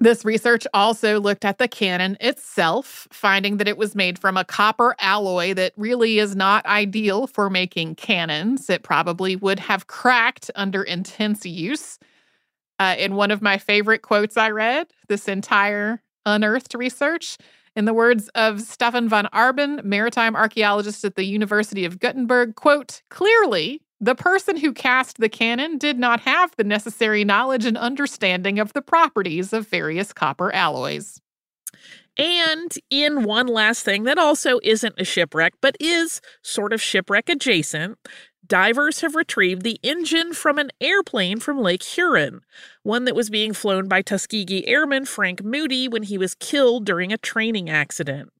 This 0.02 0.24
research 0.24 0.66
also 0.72 1.20
looked 1.20 1.44
at 1.44 1.58
the 1.58 1.68
cannon 1.68 2.16
itself, 2.20 3.06
finding 3.12 3.58
that 3.58 3.68
it 3.68 3.76
was 3.76 3.94
made 3.94 4.18
from 4.18 4.38
a 4.38 4.46
copper 4.46 4.96
alloy 4.98 5.52
that 5.52 5.74
really 5.76 6.18
is 6.18 6.34
not 6.34 6.64
ideal 6.64 7.26
for 7.26 7.50
making 7.50 7.96
cannons. 7.96 8.70
It 8.70 8.82
probably 8.82 9.36
would 9.36 9.58
have 9.58 9.88
cracked 9.88 10.50
under 10.54 10.82
intense 10.82 11.44
use. 11.44 11.98
Uh, 12.78 12.94
in 12.98 13.14
one 13.14 13.30
of 13.30 13.42
my 13.42 13.58
favorite 13.58 14.00
quotes 14.00 14.38
I 14.38 14.48
read, 14.48 14.86
this 15.08 15.28
entire 15.28 16.02
unearthed 16.24 16.72
research, 16.72 17.36
in 17.76 17.84
the 17.84 17.94
words 17.94 18.28
of 18.34 18.60
Stefan 18.60 19.08
von 19.08 19.28
Arbin, 19.32 19.82
maritime 19.84 20.34
archaeologist 20.34 21.04
at 21.04 21.14
the 21.14 21.24
University 21.24 21.84
of 21.84 21.98
Gothenburg, 21.98 22.54
quote, 22.56 23.02
clearly, 23.10 23.80
the 24.00 24.14
person 24.14 24.56
who 24.56 24.72
cast 24.72 25.18
the 25.18 25.28
cannon 25.28 25.76
did 25.76 25.98
not 25.98 26.20
have 26.20 26.54
the 26.56 26.64
necessary 26.64 27.24
knowledge 27.24 27.66
and 27.66 27.76
understanding 27.76 28.58
of 28.58 28.72
the 28.72 28.82
properties 28.82 29.52
of 29.52 29.68
various 29.68 30.12
copper 30.12 30.52
alloys. 30.52 31.20
And 32.16 32.74
in 32.90 33.22
one 33.22 33.46
last 33.46 33.84
thing 33.84 34.02
that 34.04 34.18
also 34.18 34.58
isn't 34.62 34.94
a 34.98 35.04
shipwreck, 35.04 35.54
but 35.60 35.76
is 35.80 36.20
sort 36.42 36.72
of 36.72 36.82
shipwreck 36.82 37.28
adjacent, 37.28 37.98
divers 38.50 39.00
have 39.00 39.14
retrieved 39.14 39.62
the 39.62 39.78
engine 39.82 40.34
from 40.34 40.58
an 40.58 40.70
airplane 40.80 41.38
from 41.38 41.60
Lake 41.60 41.84
Huron, 41.84 42.40
one 42.82 43.04
that 43.04 43.14
was 43.14 43.30
being 43.30 43.54
flown 43.54 43.86
by 43.86 44.02
Tuskegee 44.02 44.66
Airman 44.66 45.06
Frank 45.06 45.42
Moody 45.42 45.86
when 45.86 46.02
he 46.02 46.18
was 46.18 46.34
killed 46.34 46.84
during 46.84 47.12
a 47.12 47.16
training 47.16 47.70
accident. 47.70 48.30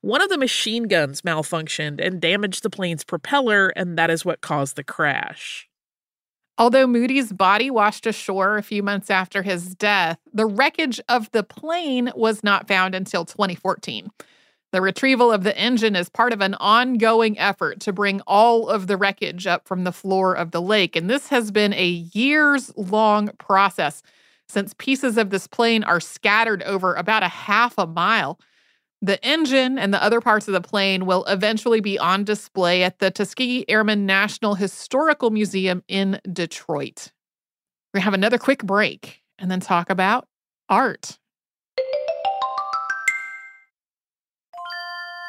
One 0.00 0.22
of 0.22 0.30
the 0.30 0.38
machine 0.38 0.84
guns 0.84 1.20
malfunctioned 1.20 2.04
and 2.04 2.22
damaged 2.22 2.62
the 2.62 2.70
plane's 2.70 3.04
propeller, 3.04 3.68
and 3.76 3.98
that 3.98 4.08
is 4.10 4.24
what 4.24 4.40
caused 4.40 4.76
the 4.76 4.82
crash. 4.82 5.68
Although 6.56 6.86
Moody's 6.86 7.32
body 7.32 7.70
washed 7.70 8.06
ashore 8.06 8.56
a 8.56 8.62
few 8.62 8.82
months 8.82 9.10
after 9.10 9.42
his 9.42 9.74
death, 9.74 10.18
the 10.32 10.46
wreckage 10.46 11.00
of 11.06 11.30
the 11.32 11.42
plane 11.42 12.10
was 12.16 12.42
not 12.42 12.66
found 12.66 12.94
until 12.94 13.26
2014. 13.26 14.10
The 14.72 14.80
retrieval 14.80 15.32
of 15.32 15.42
the 15.42 15.56
engine 15.58 15.96
is 15.96 16.08
part 16.08 16.32
of 16.32 16.40
an 16.40 16.54
ongoing 16.54 17.38
effort 17.38 17.80
to 17.80 17.92
bring 17.92 18.20
all 18.26 18.68
of 18.68 18.86
the 18.86 18.96
wreckage 18.96 19.46
up 19.46 19.66
from 19.66 19.82
the 19.82 19.92
floor 19.92 20.34
of 20.34 20.52
the 20.52 20.62
lake. 20.62 20.94
And 20.94 21.10
this 21.10 21.28
has 21.28 21.50
been 21.50 21.72
a 21.74 21.86
years 21.86 22.72
long 22.76 23.30
process 23.38 24.02
since 24.48 24.74
pieces 24.78 25.16
of 25.16 25.30
this 25.30 25.46
plane 25.46 25.82
are 25.84 26.00
scattered 26.00 26.62
over 26.64 26.94
about 26.94 27.22
a 27.22 27.28
half 27.28 27.74
a 27.78 27.86
mile. 27.86 28.38
The 29.02 29.24
engine 29.24 29.78
and 29.78 29.94
the 29.94 30.02
other 30.02 30.20
parts 30.20 30.46
of 30.46 30.52
the 30.52 30.60
plane 30.60 31.06
will 31.06 31.24
eventually 31.24 31.80
be 31.80 31.98
on 31.98 32.24
display 32.24 32.82
at 32.82 32.98
the 32.98 33.10
Tuskegee 33.10 33.64
Airmen 33.68 34.06
National 34.06 34.54
Historical 34.56 35.30
Museum 35.30 35.82
in 35.88 36.20
Detroit. 36.30 37.12
To 37.94 38.00
have 38.00 38.14
another 38.14 38.38
quick 38.38 38.62
break 38.62 39.22
and 39.38 39.50
then 39.50 39.60
talk 39.60 39.88
about 39.88 40.28
art. 40.68 41.18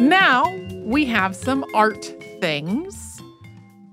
Now 0.00 0.54
we 0.84 1.04
have 1.06 1.34
some 1.34 1.64
art 1.74 2.04
things. 2.40 3.22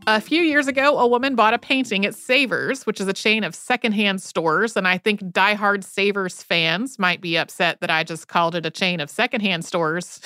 A 0.07 0.19
few 0.19 0.41
years 0.41 0.67
ago, 0.67 0.97
a 0.97 1.07
woman 1.07 1.35
bought 1.35 1.53
a 1.53 1.59
painting 1.59 2.03
at 2.05 2.15
Savers, 2.15 2.85
which 2.85 2.99
is 2.99 3.07
a 3.07 3.13
chain 3.13 3.43
of 3.43 3.53
secondhand 3.53 4.21
stores. 4.21 4.75
And 4.75 4.87
I 4.87 4.97
think 4.97 5.21
diehard 5.21 5.83
Savers 5.83 6.41
fans 6.41 6.97
might 6.97 7.21
be 7.21 7.37
upset 7.37 7.79
that 7.81 7.91
I 7.91 8.03
just 8.03 8.27
called 8.27 8.55
it 8.55 8.65
a 8.65 8.71
chain 8.71 8.99
of 9.01 9.09
secondhand 9.09 9.65
stores. 9.65 10.19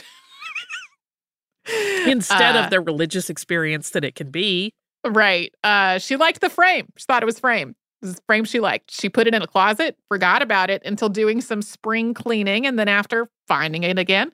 Instead 2.07 2.55
uh, 2.55 2.59
of 2.59 2.69
the 2.69 2.79
religious 2.79 3.29
experience 3.29 3.89
that 3.89 4.05
it 4.05 4.15
can 4.15 4.31
be. 4.31 4.73
Right. 5.05 5.53
Uh, 5.63 5.99
she 5.99 6.15
liked 6.15 6.39
the 6.39 6.49
frame. 6.49 6.87
She 6.97 7.05
thought 7.05 7.21
it 7.21 7.25
was 7.25 7.39
frame. 7.39 7.75
This 8.03 8.21
frame 8.27 8.43
she 8.43 8.59
liked. 8.59 8.91
She 8.91 9.09
put 9.09 9.27
it 9.27 9.33
in 9.33 9.41
a 9.41 9.47
closet, 9.47 9.97
forgot 10.09 10.41
about 10.41 10.69
it 10.69 10.81
until 10.85 11.09
doing 11.09 11.39
some 11.39 11.61
spring 11.61 12.13
cleaning, 12.13 12.67
and 12.67 12.77
then 12.77 12.89
after 12.89 13.29
finding 13.47 13.83
it 13.83 13.97
again, 13.97 14.31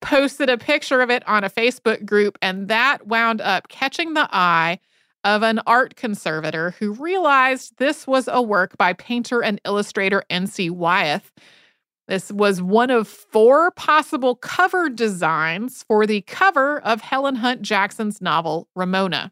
posted 0.00 0.50
a 0.50 0.58
picture 0.58 1.00
of 1.00 1.08
it 1.08 1.26
on 1.28 1.44
a 1.44 1.50
Facebook 1.50 2.04
group, 2.04 2.36
and 2.42 2.66
that 2.68 3.06
wound 3.06 3.40
up 3.40 3.68
catching 3.68 4.14
the 4.14 4.28
eye 4.32 4.80
of 5.24 5.44
an 5.44 5.60
art 5.66 5.94
conservator 5.94 6.72
who 6.80 6.92
realized 6.94 7.74
this 7.78 8.08
was 8.08 8.28
a 8.30 8.42
work 8.42 8.76
by 8.76 8.92
painter 8.92 9.40
and 9.40 9.60
illustrator 9.64 10.24
N.C. 10.28 10.68
Wyeth. 10.68 11.30
This 12.08 12.32
was 12.32 12.60
one 12.60 12.90
of 12.90 13.06
four 13.06 13.70
possible 13.70 14.34
cover 14.34 14.88
designs 14.88 15.84
for 15.84 16.04
the 16.06 16.22
cover 16.22 16.80
of 16.80 17.00
Helen 17.00 17.36
Hunt 17.36 17.62
Jackson's 17.62 18.20
novel 18.20 18.68
Ramona 18.74 19.30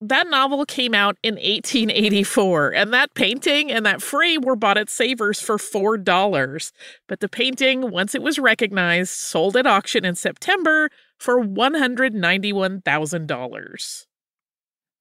that 0.00 0.28
novel 0.28 0.64
came 0.64 0.94
out 0.94 1.18
in 1.22 1.34
1884, 1.34 2.72
and 2.72 2.90
that 2.92 3.12
painting 3.14 3.70
and 3.70 3.84
that 3.84 4.00
frame 4.00 4.40
were 4.40 4.56
bought 4.56 4.78
at 4.78 4.88
Savers 4.88 5.40
for 5.40 5.58
$4. 5.58 6.72
But 7.06 7.20
the 7.20 7.28
painting, 7.28 7.90
once 7.90 8.14
it 8.14 8.22
was 8.22 8.38
recognized, 8.38 9.10
sold 9.10 9.56
at 9.56 9.66
auction 9.66 10.06
in 10.06 10.14
September 10.14 10.88
for 11.18 11.44
$191,000. 11.44 14.06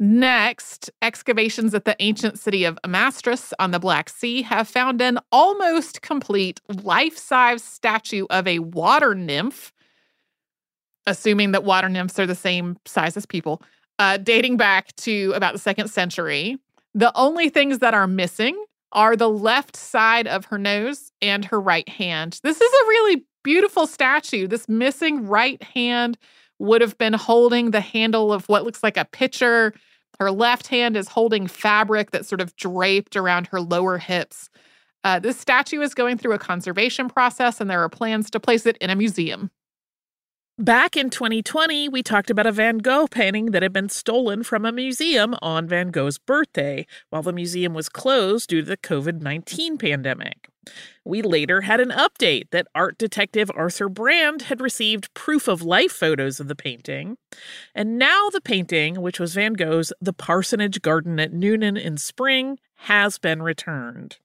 Next, 0.02 0.90
excavations 1.02 1.74
at 1.74 1.84
the 1.84 1.96
ancient 2.00 2.40
city 2.40 2.64
of 2.64 2.80
Amastris 2.86 3.52
on 3.60 3.72
the 3.72 3.80
Black 3.80 4.08
Sea 4.10 4.44
have 4.44 4.68
found 4.68 5.02
an 5.02 5.20
almost 5.32 6.02
complete 6.02 6.62
life 6.84 7.18
size 7.18 7.64
statue 7.64 8.26
of 8.30 8.48
a 8.48 8.60
water 8.60 9.14
nymph, 9.14 9.74
assuming 11.06 11.52
that 11.52 11.66
water 11.66 11.90
nymphs 11.90 12.18
are 12.18 12.26
the 12.26 12.36
same 12.36 12.78
size 12.86 13.18
as 13.18 13.26
people 13.26 13.62
uh, 14.00 14.18
dating 14.18 14.58
back 14.58 14.96
to 14.96 15.32
about 15.36 15.54
the 15.54 15.60
second 15.60 15.90
century. 15.90 16.58
The 16.96 17.12
only 17.16 17.50
things 17.50 17.80
that 17.80 17.94
are 17.94 18.08
missing 18.08 18.64
are 18.92 19.16
the 19.16 19.30
left 19.30 19.76
side 19.76 20.26
of 20.28 20.46
her 20.46 20.58
nose 20.58 21.12
and 21.22 21.46
her 21.46 21.62
right 21.62 21.88
hand. 21.88 22.40
This 22.42 22.60
is 22.60 22.72
a 22.72 22.88
really 22.88 23.26
beautiful 23.44 23.86
statue. 23.86 24.48
This 24.48 24.68
missing 24.68 25.28
right 25.28 25.62
hand 25.62 26.18
would 26.58 26.82
have 26.82 26.98
been 26.98 27.14
holding 27.14 27.72
the 27.72 27.82
handle 27.82 28.34
of 28.34 28.50
what 28.50 28.64
looks 28.64 28.82
like 28.82 28.98
a 28.98 29.06
pitcher. 29.06 29.74
Her 30.20 30.32
left 30.32 30.68
hand 30.68 30.98
is 30.98 31.08
holding 31.08 31.48
fabric 31.48 32.12
that's 32.12 32.28
sort 32.28 32.42
of 32.42 32.56
draped 32.56 33.16
around 33.16 33.48
her 33.48 33.62
lower 33.62 33.98
hips. 33.98 34.50
Uh, 35.04 35.20
this 35.20 35.40
statue 35.40 35.82
is 35.82 35.94
going 35.94 36.18
through 36.18 36.34
a 36.34 36.40
conservation 36.40 37.08
process, 37.08 37.62
and 37.62 37.70
there 37.70 37.82
are 37.82 37.90
plans 37.90 38.30
to 38.32 38.40
place 38.40 38.66
it 38.66 38.76
in 38.78 38.90
a 38.90 38.96
museum. 38.96 39.50
Back 40.60 40.98
in 40.98 41.10
2020, 41.10 41.88
we 41.88 42.04
talked 42.04 42.30
about 42.30 42.46
a 42.46 42.52
Van 42.52 42.80
Gogh 42.80 43.08
painting 43.08 43.52
that 43.52 43.64
had 43.64 43.72
been 43.72 43.88
stolen 43.88 44.44
from 44.44 44.66
a 44.66 44.74
museum 44.74 45.34
on 45.42 45.70
Van 45.70 45.90
Gogh's 45.90 46.18
birthday 46.18 46.86
while 47.10 47.22
the 47.22 47.32
museum 47.32 47.74
was 47.74 47.88
closed 47.88 48.50
due 48.50 48.60
to 48.60 48.68
the 48.68 48.76
COVID 48.76 49.22
19 49.22 49.78
pandemic. 49.78 50.50
We 51.06 51.22
later 51.22 51.62
had 51.62 51.80
an 51.80 51.92
update 51.92 52.50
that 52.52 52.68
art 52.76 52.98
detective 52.98 53.50
Arthur 53.56 53.88
Brand 53.88 54.44
had 54.44 54.60
received 54.60 55.14
proof 55.14 55.48
of 55.48 55.62
life 55.62 55.94
photos 55.94 56.42
of 56.42 56.50
the 56.50 56.58
painting. 56.58 57.16
And 57.74 57.98
now 57.98 58.28
the 58.30 58.42
painting, 58.42 59.02
which 59.02 59.18
was 59.18 59.36
Van 59.36 59.54
Gogh's 59.54 59.94
The 60.02 60.12
Parsonage 60.12 60.82
Garden 60.82 61.22
at 61.22 61.32
Nuenen 61.32 61.82
in 61.82 61.96
spring, 61.96 62.60
has 62.80 63.18
been 63.18 63.42
returned. 63.42 64.18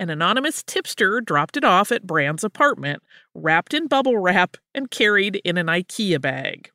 An 0.00 0.08
anonymous 0.08 0.62
tipster 0.62 1.20
dropped 1.20 1.58
it 1.58 1.64
off 1.64 1.92
at 1.92 2.06
Brand's 2.06 2.42
apartment, 2.42 3.02
wrapped 3.34 3.74
in 3.74 3.86
bubble 3.86 4.16
wrap 4.16 4.56
and 4.74 4.90
carried 4.90 5.42
in 5.44 5.58
an 5.58 5.66
IKEA 5.66 6.18
bag. 6.18 6.70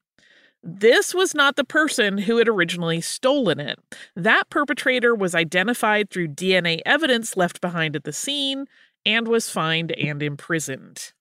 This 0.61 1.11
was 1.11 1.33
not 1.33 1.55
the 1.55 1.63
person 1.63 2.19
who 2.19 2.37
had 2.37 2.47
originally 2.47 3.01
stolen 3.01 3.59
it. 3.59 3.79
That 4.15 4.51
perpetrator 4.51 5.15
was 5.15 5.33
identified 5.33 6.11
through 6.11 6.29
DNA 6.29 6.81
evidence 6.85 7.35
left 7.35 7.61
behind 7.61 7.95
at 7.95 8.03
the 8.03 8.13
scene 8.13 8.67
and 9.07 9.27
was 9.27 9.49
fined 9.49 9.91
and 9.93 10.21
imprisoned. 10.21 11.11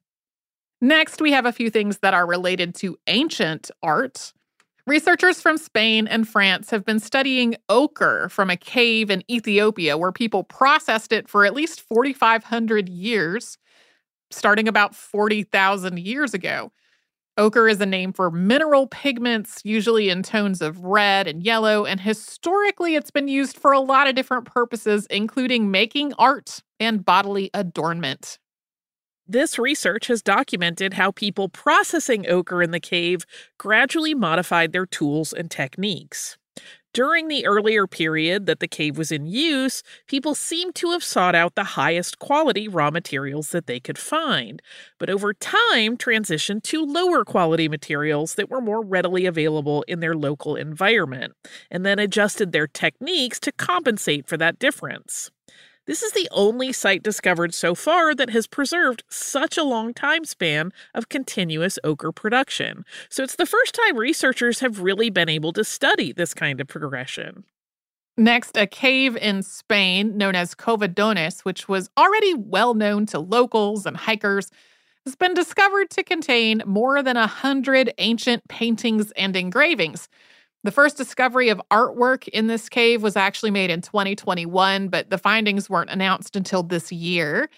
Next, 0.82 1.22
we 1.22 1.32
have 1.32 1.46
a 1.46 1.52
few 1.52 1.70
things 1.70 2.00
that 2.00 2.12
are 2.12 2.26
related 2.26 2.74
to 2.76 2.98
ancient 3.06 3.70
art. 3.82 4.34
Researchers 4.86 5.40
from 5.40 5.56
Spain 5.56 6.06
and 6.06 6.28
France 6.28 6.68
have 6.70 6.84
been 6.84 7.00
studying 7.00 7.56
ochre 7.70 8.28
from 8.28 8.50
a 8.50 8.56
cave 8.56 9.10
in 9.10 9.22
Ethiopia 9.30 9.96
where 9.96 10.12
people 10.12 10.44
processed 10.44 11.10
it 11.10 11.26
for 11.26 11.46
at 11.46 11.54
least 11.54 11.80
4,500 11.80 12.90
years, 12.90 13.56
starting 14.30 14.68
about 14.68 14.94
40,000 14.94 15.98
years 15.98 16.34
ago. 16.34 16.70
Ochre 17.38 17.68
is 17.68 17.80
a 17.80 17.86
name 17.86 18.12
for 18.12 18.30
mineral 18.30 18.86
pigments, 18.86 19.60
usually 19.64 20.10
in 20.10 20.22
tones 20.22 20.62
of 20.62 20.84
red 20.84 21.26
and 21.26 21.42
yellow, 21.42 21.86
and 21.86 22.00
historically 22.00 22.94
it's 22.94 23.10
been 23.10 23.28
used 23.28 23.56
for 23.58 23.72
a 23.72 23.80
lot 23.80 24.06
of 24.06 24.14
different 24.14 24.44
purposes, 24.44 25.06
including 25.10 25.70
making 25.70 26.12
art 26.18 26.62
and 26.78 27.04
bodily 27.04 27.50
adornment. 27.54 28.38
This 29.26 29.58
research 29.58 30.08
has 30.08 30.20
documented 30.20 30.94
how 30.94 31.10
people 31.10 31.48
processing 31.48 32.28
ochre 32.28 32.62
in 32.62 32.72
the 32.72 32.80
cave 32.80 33.24
gradually 33.56 34.14
modified 34.14 34.72
their 34.72 34.84
tools 34.84 35.32
and 35.32 35.50
techniques. 35.50 36.36
During 36.92 37.26
the 37.26 37.44
earlier 37.44 37.88
period 37.88 38.46
that 38.46 38.60
the 38.60 38.68
cave 38.68 38.96
was 38.96 39.10
in 39.10 39.26
use, 39.26 39.82
people 40.06 40.34
seem 40.36 40.72
to 40.74 40.90
have 40.90 41.02
sought 41.02 41.34
out 41.34 41.56
the 41.56 41.64
highest 41.64 42.20
quality 42.20 42.68
raw 42.68 42.90
materials 42.90 43.50
that 43.50 43.66
they 43.66 43.80
could 43.80 43.98
find, 43.98 44.62
but 45.00 45.10
over 45.10 45.34
time 45.34 45.96
transitioned 45.96 46.62
to 46.64 46.84
lower 46.84 47.24
quality 47.24 47.68
materials 47.68 48.36
that 48.36 48.48
were 48.48 48.60
more 48.60 48.84
readily 48.84 49.26
available 49.26 49.82
in 49.88 49.98
their 50.00 50.14
local 50.14 50.54
environment, 50.54 51.32
and 51.68 51.84
then 51.84 51.98
adjusted 51.98 52.52
their 52.52 52.68
techniques 52.68 53.40
to 53.40 53.50
compensate 53.50 54.28
for 54.28 54.36
that 54.36 54.60
difference. 54.60 55.32
This 55.86 56.02
is 56.02 56.12
the 56.12 56.28
only 56.30 56.72
site 56.72 57.02
discovered 57.02 57.52
so 57.52 57.74
far 57.74 58.14
that 58.14 58.30
has 58.30 58.46
preserved 58.46 59.04
such 59.10 59.58
a 59.58 59.64
long 59.64 59.92
time 59.92 60.24
span 60.24 60.72
of 60.94 61.10
continuous 61.10 61.78
ochre 61.84 62.10
production. 62.10 62.86
So 63.10 63.22
it's 63.22 63.36
the 63.36 63.44
first 63.44 63.74
time 63.74 63.98
researchers 63.98 64.60
have 64.60 64.80
really 64.80 65.10
been 65.10 65.28
able 65.28 65.52
to 65.52 65.62
study 65.62 66.12
this 66.12 66.32
kind 66.32 66.58
of 66.60 66.68
progression. 66.68 67.44
Next, 68.16 68.56
a 68.56 68.66
cave 68.66 69.16
in 69.16 69.42
Spain 69.42 70.16
known 70.16 70.34
as 70.34 70.54
Cova 70.54 70.92
Dones, 70.92 71.40
which 71.40 71.68
was 71.68 71.90
already 71.98 72.32
well 72.32 72.72
known 72.72 73.04
to 73.06 73.18
locals 73.18 73.84
and 73.84 73.96
hikers, 73.96 74.50
has 75.04 75.16
been 75.16 75.34
discovered 75.34 75.90
to 75.90 76.02
contain 76.02 76.62
more 76.64 77.02
than 77.02 77.18
a 77.18 77.26
hundred 77.26 77.92
ancient 77.98 78.48
paintings 78.48 79.10
and 79.12 79.36
engravings. 79.36 80.08
The 80.64 80.72
first 80.72 80.96
discovery 80.96 81.50
of 81.50 81.60
artwork 81.70 82.26
in 82.28 82.46
this 82.46 82.70
cave 82.70 83.02
was 83.02 83.16
actually 83.16 83.50
made 83.50 83.70
in 83.70 83.82
2021, 83.82 84.88
but 84.88 85.10
the 85.10 85.18
findings 85.18 85.68
weren't 85.68 85.90
announced 85.90 86.36
until 86.36 86.62
this 86.62 86.90
year. 86.90 87.50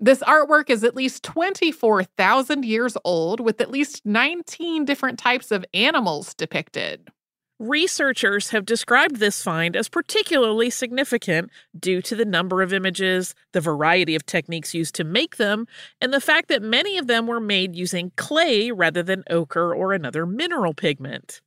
This 0.00 0.20
artwork 0.20 0.70
is 0.70 0.82
at 0.82 0.96
least 0.96 1.22
24,000 1.22 2.64
years 2.64 2.96
old, 3.04 3.40
with 3.40 3.60
at 3.60 3.70
least 3.70 4.06
19 4.06 4.86
different 4.86 5.18
types 5.18 5.50
of 5.50 5.66
animals 5.74 6.32
depicted. 6.32 7.10
Researchers 7.58 8.50
have 8.50 8.64
described 8.64 9.16
this 9.16 9.42
find 9.42 9.76
as 9.76 9.90
particularly 9.90 10.70
significant 10.70 11.50
due 11.78 12.00
to 12.02 12.16
the 12.16 12.24
number 12.24 12.62
of 12.62 12.72
images, 12.72 13.34
the 13.52 13.60
variety 13.60 14.14
of 14.14 14.24
techniques 14.24 14.72
used 14.72 14.94
to 14.94 15.04
make 15.04 15.36
them, 15.36 15.66
and 16.00 16.12
the 16.12 16.20
fact 16.22 16.48
that 16.48 16.62
many 16.62 16.96
of 16.96 17.06
them 17.06 17.26
were 17.26 17.40
made 17.40 17.76
using 17.76 18.12
clay 18.16 18.70
rather 18.70 19.02
than 19.02 19.24
ochre 19.28 19.74
or 19.74 19.92
another 19.92 20.24
mineral 20.24 20.72
pigment. 20.72 21.42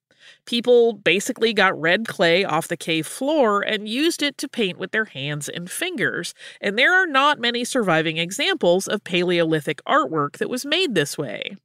People 0.45 0.93
basically 0.93 1.53
got 1.53 1.79
red 1.79 2.07
clay 2.07 2.43
off 2.43 2.67
the 2.67 2.77
cave 2.77 3.07
floor 3.07 3.61
and 3.61 3.87
used 3.87 4.21
it 4.21 4.37
to 4.39 4.47
paint 4.47 4.77
with 4.77 4.91
their 4.91 5.05
hands 5.05 5.49
and 5.49 5.69
fingers, 5.69 6.33
and 6.61 6.77
there 6.77 6.93
are 6.93 7.07
not 7.07 7.39
many 7.39 7.63
surviving 7.63 8.17
examples 8.17 8.87
of 8.87 9.03
Paleolithic 9.03 9.81
artwork 9.85 10.37
that 10.37 10.49
was 10.49 10.65
made 10.65 10.95
this 10.95 11.17
way. 11.17 11.55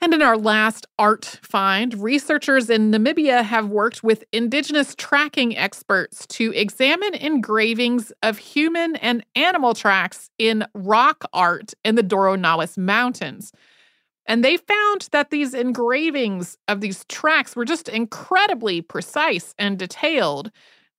And 0.00 0.12
in 0.12 0.20
our 0.20 0.36
last 0.36 0.86
art 0.98 1.40
find, 1.42 1.94
researchers 2.02 2.68
in 2.68 2.90
Namibia 2.90 3.42
have 3.42 3.68
worked 3.70 4.02
with 4.02 4.24
indigenous 4.30 4.94
tracking 4.94 5.56
experts 5.56 6.26
to 6.28 6.52
examine 6.52 7.14
engravings 7.14 8.12
of 8.22 8.36
human 8.36 8.96
and 8.96 9.24
animal 9.34 9.72
tracks 9.72 10.30
in 10.38 10.64
rock 10.74 11.24
art 11.32 11.72
in 11.82 11.94
the 11.94 12.02
Doro 12.02 12.36
Nawas 12.36 12.76
Mountains. 12.76 13.52
And 14.26 14.44
they 14.44 14.56
found 14.56 15.08
that 15.12 15.30
these 15.30 15.54
engravings 15.54 16.58
of 16.68 16.80
these 16.80 17.04
tracks 17.04 17.54
were 17.54 17.64
just 17.64 17.88
incredibly 17.88 18.80
precise 18.82 19.54
and 19.58 19.78
detailed. 19.78 20.50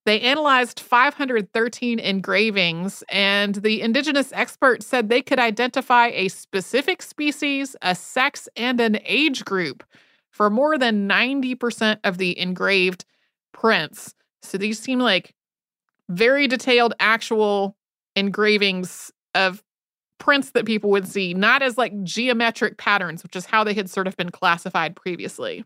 They 0.06 0.20
analyzed 0.20 0.80
513 0.80 1.98
engravings, 1.98 3.04
and 3.10 3.56
the 3.56 3.82
indigenous 3.82 4.32
expert 4.32 4.82
said 4.82 5.08
they 5.08 5.20
could 5.20 5.38
identify 5.38 6.06
a 6.06 6.28
specific 6.28 7.02
species, 7.02 7.76
a 7.82 7.94
sex, 7.94 8.48
and 8.56 8.80
an 8.80 9.00
age 9.04 9.44
group 9.44 9.84
for 10.30 10.48
more 10.48 10.78
than 10.78 11.06
90% 11.06 11.98
of 12.04 12.16
the 12.16 12.38
engraved 12.38 13.04
prints. 13.52 14.14
So 14.42 14.56
these 14.56 14.78
seem 14.78 14.98
like 15.00 15.34
very 16.08 16.46
detailed, 16.46 16.94
actual 17.00 17.76
engravings 18.16 19.12
of 19.34 19.62
prints 20.18 20.50
that 20.50 20.66
people 20.66 20.90
would 20.90 21.08
see, 21.08 21.34
not 21.34 21.62
as 21.62 21.78
like 21.78 22.02
geometric 22.02 22.76
patterns, 22.76 23.22
which 23.22 23.36
is 23.36 23.46
how 23.46 23.64
they 23.64 23.74
had 23.74 23.88
sort 23.88 24.06
of 24.06 24.16
been 24.16 24.30
classified 24.30 24.96
previously. 24.96 25.64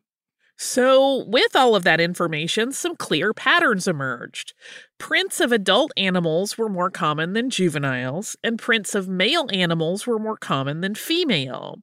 So, 0.58 1.24
with 1.26 1.56
all 1.56 1.74
of 1.74 1.82
that 1.84 2.00
information, 2.00 2.72
some 2.72 2.94
clear 2.94 3.32
patterns 3.32 3.88
emerged. 3.88 4.54
Prints 4.98 5.40
of 5.40 5.50
adult 5.50 5.90
animals 5.96 6.56
were 6.56 6.68
more 6.68 6.90
common 6.90 7.32
than 7.32 7.50
juveniles, 7.50 8.36
and 8.44 8.58
prints 8.58 8.94
of 8.94 9.08
male 9.08 9.48
animals 9.52 10.06
were 10.06 10.18
more 10.18 10.36
common 10.36 10.80
than 10.80 10.94
female. 10.94 11.78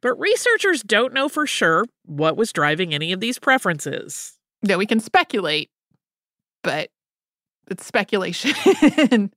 But 0.00 0.18
researchers 0.18 0.82
don't 0.82 1.12
know 1.12 1.28
for 1.28 1.46
sure 1.46 1.84
what 2.04 2.36
was 2.36 2.52
driving 2.52 2.94
any 2.94 3.12
of 3.12 3.20
these 3.20 3.38
preferences. 3.38 4.38
Yeah, 4.62 4.76
we 4.76 4.86
can 4.86 5.00
speculate, 5.00 5.70
but 6.62 6.88
it's 7.70 7.84
speculation. 7.84 8.54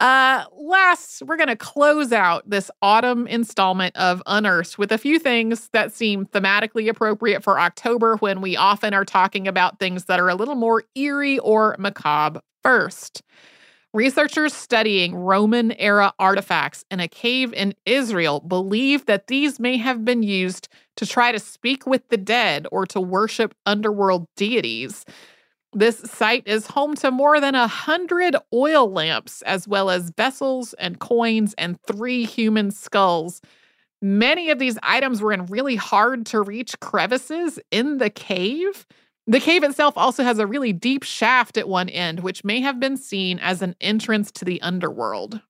Uh, 0.00 0.44
last, 0.52 1.22
we're 1.22 1.36
going 1.36 1.48
to 1.48 1.56
close 1.56 2.12
out 2.12 2.48
this 2.48 2.70
autumn 2.82 3.26
installment 3.26 3.96
of 3.96 4.22
Unearthed 4.26 4.78
with 4.78 4.92
a 4.92 4.98
few 4.98 5.18
things 5.18 5.68
that 5.72 5.92
seem 5.92 6.26
thematically 6.26 6.88
appropriate 6.88 7.42
for 7.42 7.58
October 7.58 8.16
when 8.16 8.40
we 8.40 8.56
often 8.56 8.94
are 8.94 9.04
talking 9.04 9.48
about 9.48 9.78
things 9.78 10.04
that 10.06 10.20
are 10.20 10.28
a 10.28 10.34
little 10.34 10.54
more 10.54 10.84
eerie 10.94 11.38
or 11.38 11.76
macabre 11.78 12.40
first. 12.62 13.22
Researchers 13.94 14.52
studying 14.52 15.14
Roman 15.14 15.72
era 15.72 16.12
artifacts 16.18 16.84
in 16.90 17.00
a 17.00 17.08
cave 17.08 17.54
in 17.54 17.74
Israel 17.86 18.40
believe 18.40 19.06
that 19.06 19.26
these 19.26 19.58
may 19.58 19.78
have 19.78 20.04
been 20.04 20.22
used 20.22 20.68
to 20.96 21.06
try 21.06 21.32
to 21.32 21.38
speak 21.38 21.86
with 21.86 22.06
the 22.10 22.18
dead 22.18 22.66
or 22.70 22.84
to 22.86 23.00
worship 23.00 23.54
underworld 23.64 24.26
deities. 24.36 25.06
This 25.72 25.98
site 25.98 26.46
is 26.46 26.66
home 26.66 26.94
to 26.96 27.10
more 27.10 27.40
than 27.40 27.54
a 27.54 27.66
hundred 27.66 28.36
oil 28.52 28.90
lamps, 28.90 29.42
as 29.42 29.68
well 29.68 29.90
as 29.90 30.10
vessels 30.16 30.74
and 30.74 30.98
coins 30.98 31.54
and 31.58 31.80
three 31.82 32.24
human 32.24 32.70
skulls. 32.70 33.42
Many 34.00 34.50
of 34.50 34.58
these 34.58 34.78
items 34.82 35.20
were 35.20 35.32
in 35.32 35.46
really 35.46 35.76
hard 35.76 36.26
to 36.26 36.40
reach 36.40 36.78
crevices 36.80 37.58
in 37.70 37.98
the 37.98 38.10
cave. 38.10 38.86
The 39.26 39.40
cave 39.40 39.64
itself 39.64 39.94
also 39.96 40.22
has 40.22 40.38
a 40.38 40.46
really 40.46 40.72
deep 40.72 41.02
shaft 41.02 41.58
at 41.58 41.68
one 41.68 41.88
end, 41.88 42.20
which 42.20 42.44
may 42.44 42.60
have 42.60 42.78
been 42.78 42.96
seen 42.96 43.38
as 43.38 43.60
an 43.60 43.74
entrance 43.80 44.30
to 44.32 44.44
the 44.44 44.62
underworld. 44.62 45.40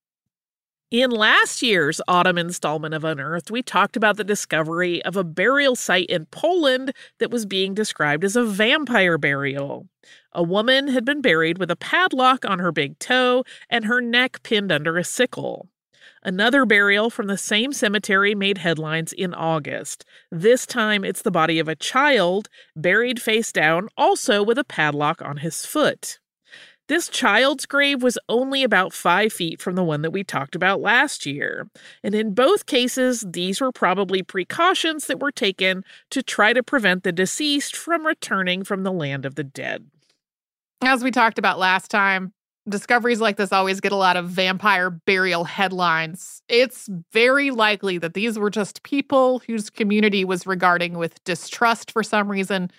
In 0.93 1.11
last 1.11 1.63
year's 1.63 2.01
autumn 2.07 2.39
installment 2.39 2.95
of 2.95 3.03
Unearthed, 3.03 3.51
we 3.51 3.61
talked 3.61 3.97
about 3.97 4.17
the 4.17 4.23
discovery 4.23 5.05
of 5.05 5.17
a 5.17 5.25
burial 5.25 5.75
site 5.75 6.09
in 6.09 6.27
Poland 6.27 6.93
that 7.19 7.33
was 7.33 7.45
being 7.45 7.75
described 7.75 8.23
as 8.23 8.37
a 8.37 8.45
vampire 8.45 9.19
burial. 9.19 9.89
A 10.31 10.45
woman 10.45 10.87
had 10.87 11.05
been 11.05 11.21
buried 11.21 11.59
with 11.59 11.73
a 11.73 11.77
padlock 11.77 12.45
on 12.45 12.61
her 12.61 12.71
big 12.71 13.01
toe 13.01 13.43
and 13.69 13.87
her 13.87 14.01
neck 14.01 14.45
pinned 14.45 14.71
under 14.71 14.97
a 14.97 15.03
sickle. 15.03 15.69
Another 16.23 16.65
burial 16.65 17.11
from 17.11 17.27
the 17.27 17.37
same 17.37 17.73
cemetery 17.73 18.37
made 18.37 18.59
headlines 18.59 19.13
in 19.13 19.35
August. 19.35 20.05
This 20.31 20.67
time 20.67 21.05
it's 21.05 21.23
the 21.23 21.33
body 21.33 21.59
of 21.59 21.67
a 21.67 21.75
child, 21.75 22.49
buried 22.77 23.21
face 23.21 23.51
down, 23.51 23.89
also 23.97 24.41
with 24.41 24.57
a 24.57 24.63
padlock 24.63 25.21
on 25.21 25.39
his 25.39 25.67
foot. 25.67 26.21
This 26.89 27.09
child's 27.09 27.67
grave 27.67 28.03
was 28.03 28.19
only 28.29 28.63
about 28.63 28.93
five 28.93 29.33
feet 29.33 29.61
from 29.61 29.75
the 29.75 29.83
one 29.83 30.03
that 30.03 30.13
we 30.13 30.23
talked 30.23 30.55
about 30.55 30.81
last 30.81 31.27
year. 31.27 31.69
And 32.05 32.15
in 32.15 32.33
both 32.33 32.67
cases, 32.67 33.25
these 33.27 33.61
were 33.61 33.73
probably 33.73 34.23
precautions 34.23 35.07
that 35.07 35.19
were 35.19 35.33
taken 35.33 35.85
to 36.11 36.23
try 36.23 36.53
to 36.53 36.63
prevent 36.63 37.03
the 37.03 37.11
deceased 37.11 37.75
from 37.75 38.07
returning 38.07 38.63
from 38.63 38.85
the 38.85 38.93
land 38.93 39.27
of 39.27 39.35
the 39.35 39.45
dead. 39.45 39.87
As 40.83 41.03
we 41.03 41.11
talked 41.11 41.39
about 41.39 41.59
last 41.59 41.91
time, 41.91 42.33
discoveries 42.69 43.21
like 43.21 43.37
this 43.37 43.53
always 43.53 43.81
get 43.81 43.93
a 43.93 43.97
lot 43.97 44.17
of 44.17 44.29
vampire 44.29 44.91
burial 44.91 45.45
headlines. 45.45 46.43
It's 46.49 46.89
very 47.13 47.51
likely 47.51 47.99
that 47.99 48.15
these 48.15 48.39
were 48.39 48.51
just 48.51 48.83
people 48.85 49.41
whose 49.41 49.71
community 49.71 50.25
was 50.25 50.47
regarding 50.47 50.99
with 50.99 51.23
distrust 51.25 51.91
for 51.91 52.03
some 52.03 52.31
reason 52.31 52.71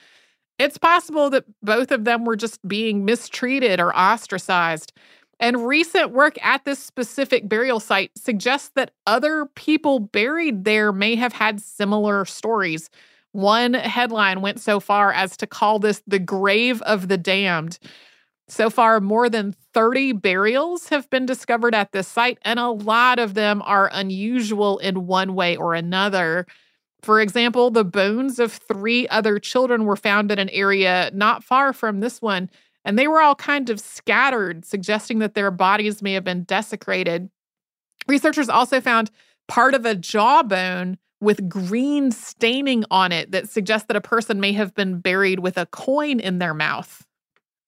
it's 0.60 0.78
possible 0.78 1.30
that 1.30 1.46
both 1.62 1.92
of 1.92 2.04
them 2.06 2.26
were 2.26 2.36
just 2.36 2.66
being 2.68 3.06
mistreated 3.06 3.80
or 3.80 3.96
ostracized. 3.96 4.92
And 5.40 5.68
recent 5.68 6.12
work 6.12 6.36
at 6.44 6.66
this 6.66 6.80
specific 6.80 7.48
burial 7.48 7.80
site 7.80 8.12
suggests 8.18 8.72
that 8.76 8.92
other 9.06 9.46
people 9.56 10.00
buried 10.00 10.64
there 10.64 10.92
may 10.92 11.16
have 11.16 11.34
had 11.34 11.62
similar 11.62 12.26
stories. 12.26 12.90
One 13.34 13.76
headline 13.76 14.42
went 14.42 14.60
so 14.60 14.80
far 14.80 15.14
as 15.14 15.38
to 15.38 15.46
call 15.48 15.78
this 15.78 16.02
the 16.08 16.18
grave 16.18 16.82
of 16.84 17.08
the 17.08 17.18
damned. 17.18 17.78
So 18.48 18.70
far, 18.70 19.00
more 19.02 19.30
than 19.30 19.54
30 19.74 20.14
burials 20.14 20.88
have 20.90 21.10
been 21.10 21.26
discovered 21.26 21.76
at 21.76 21.92
this 21.92 22.08
site, 22.08 22.40
and 22.44 22.60
a 22.60 22.70
lot 22.70 23.20
of 23.20 23.34
them 23.34 23.62
are 23.66 23.90
unusual 23.94 24.78
in 24.80 25.06
one 25.06 25.36
way 25.36 25.56
or 25.58 25.74
another. 25.74 26.48
For 27.02 27.22
example, 27.22 27.70
the 27.70 27.86
bones 27.86 28.40
of 28.40 28.52
three 28.52 29.08
other 29.08 29.40
children 29.40 29.86
were 29.86 29.96
found 29.96 30.32
in 30.32 30.40
an 30.40 30.50
area 30.50 31.12
not 31.14 31.44
far 31.44 31.74
from 31.74 32.00
this 32.00 32.22
one, 32.22 32.50
and 32.84 32.98
they 32.98 33.08
were 33.08 33.22
all 33.22 33.36
kind 33.36 33.70
of 33.70 33.80
scattered, 33.80 34.66
suggesting 34.66 35.20
that 35.20 35.34
their 35.34 35.52
bodies 35.52 36.02
may 36.02 36.14
have 36.14 36.24
been 36.24 36.44
desecrated. 36.44 37.30
Researchers 38.08 38.50
also 38.50 38.82
found 38.82 39.12
part 39.48 39.74
of 39.74 39.86
a 39.86 39.96
jawbone 39.96 40.98
with 41.20 41.50
green 41.50 42.12
staining 42.12 42.84
on 42.92 43.12
it 43.12 43.32
that 43.32 43.50
suggests 43.50 43.88
that 43.88 43.98
a 43.98 44.02
person 44.02 44.40
may 44.40 44.54
have 44.54 44.76
been 44.76 45.00
buried 45.00 45.40
with 45.40 45.58
a 45.58 45.66
coin 45.68 46.20
in 46.20 46.40
their 46.40 46.54
mouth. 46.54 47.07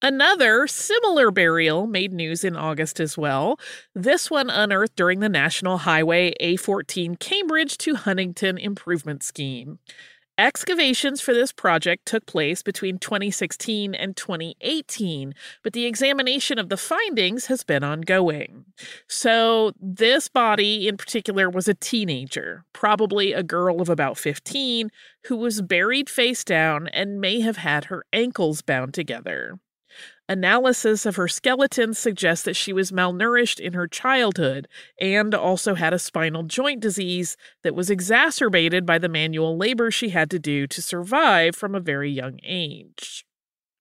Another 0.01 0.65
similar 0.65 1.29
burial 1.29 1.85
made 1.85 2.13
news 2.13 2.45
in 2.45 2.55
August 2.55 3.01
as 3.01 3.17
well, 3.17 3.59
this 3.93 4.31
one 4.31 4.49
unearthed 4.49 4.95
during 4.95 5.19
the 5.19 5.27
National 5.27 5.79
Highway 5.79 6.33
A14 6.39 7.19
Cambridge 7.19 7.77
to 7.79 7.95
Huntingdon 7.95 8.57
Improvement 8.57 9.23
Scheme. 9.23 9.79
Excavations 10.37 11.19
for 11.19 11.33
this 11.33 11.51
project 11.51 12.05
took 12.05 12.25
place 12.25 12.63
between 12.63 12.97
2016 12.97 13.93
and 13.93 14.15
2018, 14.15 15.33
but 15.63 15.73
the 15.73 15.85
examination 15.85 16.57
of 16.57 16.69
the 16.69 16.77
findings 16.77 17.47
has 17.47 17.65
been 17.65 17.83
ongoing. 17.83 18.63
So, 19.09 19.73
this 19.81 20.29
body 20.29 20.87
in 20.87 20.95
particular 20.95 21.49
was 21.49 21.67
a 21.67 21.73
teenager, 21.73 22.63
probably 22.71 23.33
a 23.33 23.43
girl 23.43 23.81
of 23.81 23.89
about 23.89 24.17
15, 24.17 24.91
who 25.25 25.35
was 25.35 25.61
buried 25.61 26.09
face 26.09 26.45
down 26.45 26.87
and 26.87 27.19
may 27.19 27.41
have 27.41 27.57
had 27.57 27.85
her 27.85 28.05
ankles 28.13 28.61
bound 28.61 28.93
together. 28.93 29.59
Analysis 30.29 31.07
of 31.07 31.15
her 31.15 31.27
skeleton 31.27 31.95
suggests 31.95 32.45
that 32.45 32.55
she 32.55 32.71
was 32.71 32.91
malnourished 32.91 33.59
in 33.59 33.73
her 33.73 33.87
childhood 33.87 34.67
and 35.01 35.33
also 35.33 35.73
had 35.73 35.91
a 35.91 35.97
spinal 35.97 36.43
joint 36.43 36.81
disease 36.81 37.35
that 37.63 37.73
was 37.73 37.89
exacerbated 37.89 38.85
by 38.85 38.99
the 38.99 39.09
manual 39.09 39.57
labor 39.57 39.89
she 39.89 40.09
had 40.09 40.29
to 40.29 40.37
do 40.37 40.67
to 40.67 40.83
survive 40.83 41.55
from 41.55 41.73
a 41.73 41.79
very 41.79 42.11
young 42.11 42.39
age. 42.43 43.25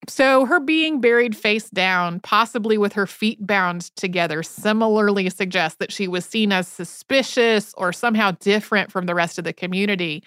So, 0.09 0.47
her 0.47 0.59
being 0.59 1.03
buried 1.03 1.37
face 1.37 1.69
down, 1.69 2.21
possibly 2.21 2.79
with 2.79 2.95
her 2.95 3.07
feet 3.07 3.47
bound 3.47 3.95
together, 3.95 4.43
similarly 4.43 5.29
suggests 5.29 5.77
that 5.81 5.93
she 5.93 6.09
was 6.09 6.25
seen 6.25 6.51
as 6.51 6.67
suspicious 6.67 7.75
or 7.77 7.93
somehow 7.93 8.31
different 8.31 8.91
from 8.91 9.05
the 9.05 9.15
rest 9.15 9.39
of 9.39 9.45
the 9.45 9.53
community. 9.53 10.25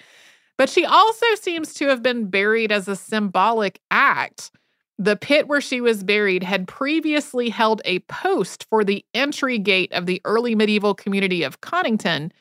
But 0.56 0.70
she 0.70 0.86
also 0.86 1.26
seems 1.34 1.74
to 1.76 1.88
have 1.88 2.04
been 2.04 2.30
buried 2.30 2.72
as 2.72 2.88
a 2.88 2.96
symbolic 2.96 3.80
act. 3.90 4.52
The 5.02 5.16
pit 5.16 5.48
where 5.48 5.62
she 5.62 5.82
was 5.82 6.04
buried 6.04 6.44
had 6.44 6.68
previously 6.68 7.50
held 7.50 7.82
a 7.86 8.02
post 8.02 8.68
for 8.70 8.84
the 8.84 9.04
entry 9.16 9.58
gate 9.58 9.92
of 9.94 10.06
the 10.06 10.22
early 10.26 10.54
medieval 10.54 10.94
community 10.94 11.42
of 11.42 11.60
Conington, 11.60 12.32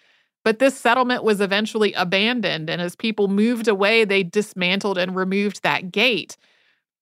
but 0.44 0.58
this 0.58 0.76
settlement 0.76 1.24
was 1.24 1.40
eventually 1.40 1.94
abandoned, 1.94 2.68
and 2.68 2.82
as 2.82 2.94
people 2.94 3.28
moved 3.28 3.66
away, 3.66 4.04
they 4.04 4.22
dismantled 4.22 4.98
and 4.98 5.16
removed 5.16 5.62
that 5.62 5.90
gate. 5.90 6.36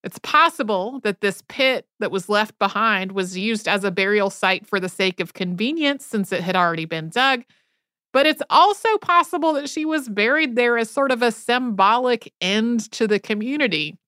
It's 0.05 0.21
possible 0.21 1.01
that 1.01 1.23
this 1.23 1.43
pit 1.49 1.89
that 1.99 2.13
was 2.13 2.29
left 2.29 2.57
behind 2.61 3.11
was 3.11 3.37
used 3.37 3.67
as 3.67 3.83
a 3.83 3.91
burial 3.91 4.31
site 4.31 4.65
for 4.65 4.79
the 4.79 4.89
sake 4.89 5.19
of 5.19 5.35
convenience 5.35 6.07
since 6.07 6.31
it 6.31 6.43
had 6.45 6.55
already 6.55 6.85
been 6.85 7.09
dug. 7.09 7.43
But 8.13 8.27
it's 8.27 8.43
also 8.49 8.97
possible 8.99 9.55
that 9.55 9.69
she 9.69 9.85
was 9.85 10.09
buried 10.09 10.55
there 10.55 10.79
as 10.79 10.89
sort 10.89 11.11
of 11.11 11.21
a 11.21 11.33
symbolic 11.33 12.33
end 12.41 12.93
to 12.93 13.09
the 13.09 13.19
community. 13.19 13.99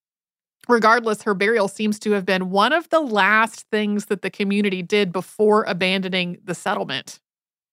Regardless, 0.71 1.23
her 1.23 1.35
burial 1.35 1.68
seems 1.68 1.99
to 2.01 2.12
have 2.12 2.25
been 2.25 2.51
one 2.51 2.73
of 2.73 2.89
the 2.91 3.01
last 3.01 3.68
things 3.71 4.07
that 4.07 4.23
the 4.23 4.31
community 4.31 4.83
did 4.83 5.12
before 5.12 5.64
abandoning 5.64 6.39
the 6.45 6.55
settlement. 6.55 7.18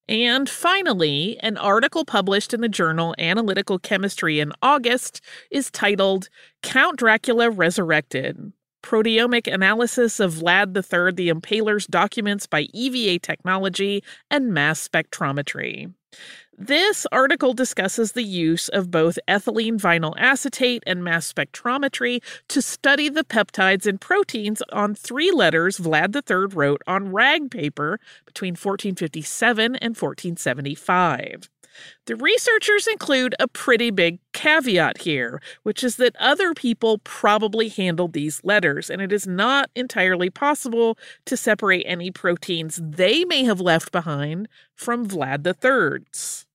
And 0.10 0.50
finally, 0.50 1.38
an 1.42 1.58
article 1.58 2.06
published 2.06 2.54
in 2.54 2.62
the 2.62 2.70
journal 2.70 3.14
Analytical 3.20 3.78
Chemistry 3.78 4.40
in 4.40 4.54
August 4.62 5.22
is 5.52 5.70
titled 5.70 6.30
Count 6.64 6.98
Dracula 6.98 7.50
Resurrected 7.50 8.54
proteomic 8.88 9.52
analysis 9.52 10.20
of 10.20 10.36
Vlad 10.36 10.74
III 10.76 11.12
the 11.12 11.30
Impaler's 11.30 11.88
documents 11.88 12.48
by 12.48 12.62
EVA 12.74 13.20
technology 13.20 14.02
and 14.32 14.54
mass 14.54 14.88
spectrometry. 14.88 15.94
This 16.60 17.06
article 17.12 17.54
discusses 17.54 18.14
the 18.14 18.24
use 18.24 18.68
of 18.68 18.90
both 18.90 19.20
ethylene 19.28 19.80
vinyl 19.80 20.16
acetate 20.18 20.82
and 20.88 21.04
mass 21.04 21.32
spectrometry 21.32 22.20
to 22.48 22.64
study 22.64 23.10
the 23.10 23.24
peptides 23.24 23.86
and 23.86 24.02
proteins 24.02 24.64
on 24.74 24.96
three 24.96 25.30
letters 25.30 25.78
Vlad 25.78 26.16
III 26.16 26.56
wrote 26.56 26.82
on 26.88 27.12
rag 27.12 27.52
paper 27.52 28.00
between 28.26 28.54
1457 28.54 29.76
and 29.76 29.96
1475. 29.96 31.48
The 32.08 32.16
researchers 32.16 32.88
include 32.88 33.36
a 33.40 33.48
pretty 33.48 33.92
big 33.92 34.18
caveat 34.34 35.02
here, 35.02 35.40
which 35.62 35.84
is 35.84 35.98
that 35.98 36.16
other 36.16 36.56
people 36.56 36.98
probably 37.04 37.70
handled 37.70 38.14
these 38.14 38.44
letters, 38.44 38.90
and 38.90 39.00
it 39.00 39.12
is 39.14 39.28
not 39.28 39.70
entirely 39.76 40.32
possible 40.32 40.98
to 41.26 41.38
separate 41.38 41.84
any 41.86 42.10
proteins 42.10 42.80
they 42.84 43.26
may 43.26 43.44
have 43.44 43.62
left 43.62 43.92
behind 43.92 44.48
from 44.74 45.08
Vlad 45.08 45.46
III's. 45.46 46.47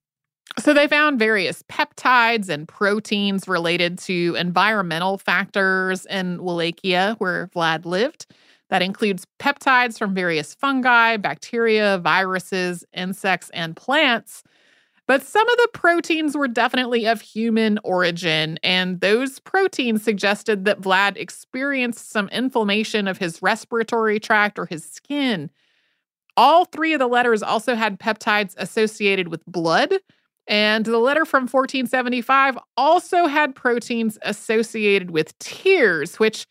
So 0.58 0.74
they 0.74 0.86
found 0.86 1.18
various 1.18 1.62
peptides 1.64 2.48
and 2.48 2.68
proteins 2.68 3.48
related 3.48 3.98
to 4.00 4.36
environmental 4.38 5.18
factors 5.18 6.04
in 6.06 6.42
Wallachia, 6.42 7.16
where 7.18 7.48
Vlad 7.48 7.84
lived. 7.86 8.26
That 8.68 8.82
includes 8.82 9.26
peptides 9.38 9.98
from 9.98 10.14
various 10.14 10.54
fungi, 10.54 11.16
bacteria, 11.16 11.98
viruses, 11.98 12.84
insects, 12.94 13.50
and 13.50 13.76
plants. 13.76 14.42
But 15.06 15.22
some 15.22 15.48
of 15.48 15.56
the 15.56 15.68
proteins 15.74 16.36
were 16.36 16.48
definitely 16.48 17.06
of 17.06 17.20
human 17.20 17.78
origin, 17.82 18.58
and 18.62 19.00
those 19.00 19.40
proteins 19.40 20.02
suggested 20.02 20.64
that 20.64 20.80
Vlad 20.80 21.16
experienced 21.16 22.10
some 22.10 22.28
inflammation 22.28 23.08
of 23.08 23.18
his 23.18 23.42
respiratory 23.42 24.20
tract 24.20 24.58
or 24.58 24.66
his 24.66 24.84
skin. 24.84 25.50
All 26.36 26.64
three 26.64 26.92
of 26.94 26.98
the 26.98 27.08
letters 27.08 27.42
also 27.42 27.74
had 27.74 27.98
peptides 27.98 28.54
associated 28.56 29.28
with 29.28 29.44
blood, 29.46 29.92
and 30.52 30.84
the 30.84 30.98
letter 30.98 31.24
from 31.24 31.44
1475 31.44 32.58
also 32.76 33.26
had 33.26 33.54
proteins 33.54 34.18
associated 34.20 35.10
with 35.10 35.36
tears, 35.38 36.16
which, 36.16 36.46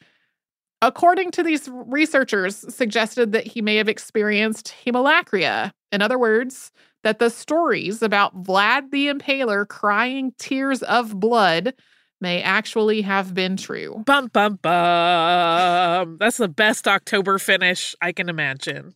according 0.81 1.29
to 1.29 1.43
these 1.43 1.69
researchers, 1.71 2.65
suggested 2.73 3.31
that 3.33 3.45
he 3.45 3.61
may 3.61 3.75
have 3.75 3.87
experienced 3.87 4.73
hemolacria. 4.83 5.69
In 5.91 6.01
other 6.01 6.17
words, 6.17 6.71
that 7.03 7.19
the 7.19 7.29
stories 7.29 8.01
about 8.01 8.43
Vlad 8.43 8.89
the 8.89 9.05
Impaler 9.05 9.67
crying 9.67 10.33
tears 10.39 10.81
of 10.81 11.19
blood 11.19 11.75
may 12.19 12.41
actually 12.41 13.03
have 13.03 13.35
been 13.35 13.55
true. 13.55 14.01
Bum, 14.07 14.31
bum, 14.33 14.55
bum. 14.63 16.17
That's 16.17 16.37
the 16.37 16.49
best 16.49 16.87
October 16.87 17.37
finish 17.37 17.93
I 18.01 18.13
can 18.13 18.29
imagine. 18.29 18.95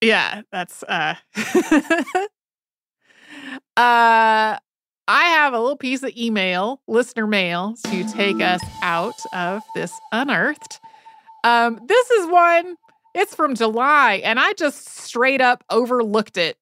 Yeah, 0.00 0.42
that's 0.50 0.82
uh 0.84 1.16
Uh, 3.76 4.56
I 5.08 5.24
have 5.24 5.52
a 5.52 5.60
little 5.60 5.76
piece 5.76 6.02
of 6.02 6.16
email, 6.16 6.80
listener 6.88 7.26
mail, 7.26 7.74
to 7.84 8.04
take 8.12 8.40
us 8.40 8.62
out 8.82 9.14
of 9.34 9.62
this 9.74 9.92
unearthed. 10.12 10.80
Um, 11.44 11.80
this 11.86 12.10
is 12.10 12.26
one, 12.28 12.76
it's 13.14 13.34
from 13.34 13.54
July, 13.54 14.22
and 14.24 14.40
I 14.40 14.54
just 14.54 14.88
straight 14.88 15.40
up 15.40 15.62
overlooked 15.70 16.36
it. 16.38 16.56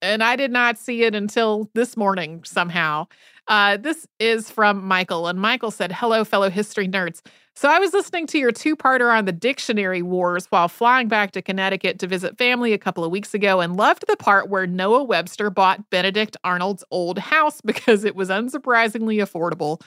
And 0.00 0.22
I 0.22 0.36
did 0.36 0.52
not 0.52 0.78
see 0.78 1.02
it 1.02 1.14
until 1.14 1.70
this 1.74 1.96
morning 1.96 2.44
somehow. 2.44 3.08
Uh, 3.48 3.78
this 3.78 4.06
is 4.20 4.50
from 4.50 4.84
Michael, 4.86 5.26
and 5.26 5.40
Michael 5.40 5.70
said, 5.70 5.90
Hello, 5.90 6.22
fellow 6.24 6.50
history 6.50 6.86
nerds. 6.86 7.22
So 7.58 7.68
I 7.68 7.80
was 7.80 7.92
listening 7.92 8.28
to 8.28 8.38
your 8.38 8.52
two 8.52 8.76
parter 8.76 9.12
on 9.12 9.24
the 9.24 9.32
dictionary 9.32 10.00
wars 10.00 10.46
while 10.50 10.68
flying 10.68 11.08
back 11.08 11.32
to 11.32 11.42
Connecticut 11.42 11.98
to 11.98 12.06
visit 12.06 12.38
family 12.38 12.72
a 12.72 12.78
couple 12.78 13.02
of 13.02 13.10
weeks 13.10 13.34
ago 13.34 13.58
and 13.60 13.76
loved 13.76 14.04
the 14.06 14.16
part 14.16 14.48
where 14.48 14.64
Noah 14.64 15.02
Webster 15.02 15.50
bought 15.50 15.90
Benedict 15.90 16.36
Arnold's 16.44 16.84
old 16.92 17.18
house 17.18 17.60
because 17.64 18.04
it 18.04 18.14
was 18.14 18.28
unsurprisingly 18.28 19.16
affordable. 19.16 19.82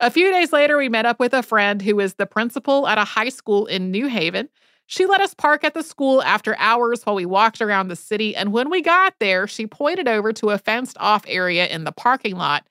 A 0.00 0.10
few 0.10 0.30
days 0.30 0.52
later, 0.52 0.76
we 0.76 0.90
met 0.90 1.06
up 1.06 1.18
with 1.18 1.32
a 1.32 1.42
friend 1.42 1.80
who 1.80 1.98
is 1.98 2.12
the 2.12 2.26
principal 2.26 2.86
at 2.86 2.98
a 2.98 3.04
high 3.04 3.30
school 3.30 3.64
in 3.64 3.90
New 3.90 4.08
Haven. 4.08 4.50
She 4.84 5.06
let 5.06 5.22
us 5.22 5.32
park 5.32 5.64
at 5.64 5.72
the 5.72 5.82
school 5.82 6.22
after 6.24 6.58
hours 6.58 7.06
while 7.06 7.16
we 7.16 7.24
walked 7.24 7.62
around 7.62 7.88
the 7.88 7.96
city, 7.96 8.36
and 8.36 8.52
when 8.52 8.68
we 8.68 8.82
got 8.82 9.14
there, 9.18 9.46
she 9.46 9.66
pointed 9.66 10.08
over 10.08 10.34
to 10.34 10.50
a 10.50 10.58
fenced 10.58 10.98
off 11.00 11.24
area 11.26 11.68
in 11.68 11.84
the 11.84 11.92
parking 11.92 12.36
lot 12.36 12.66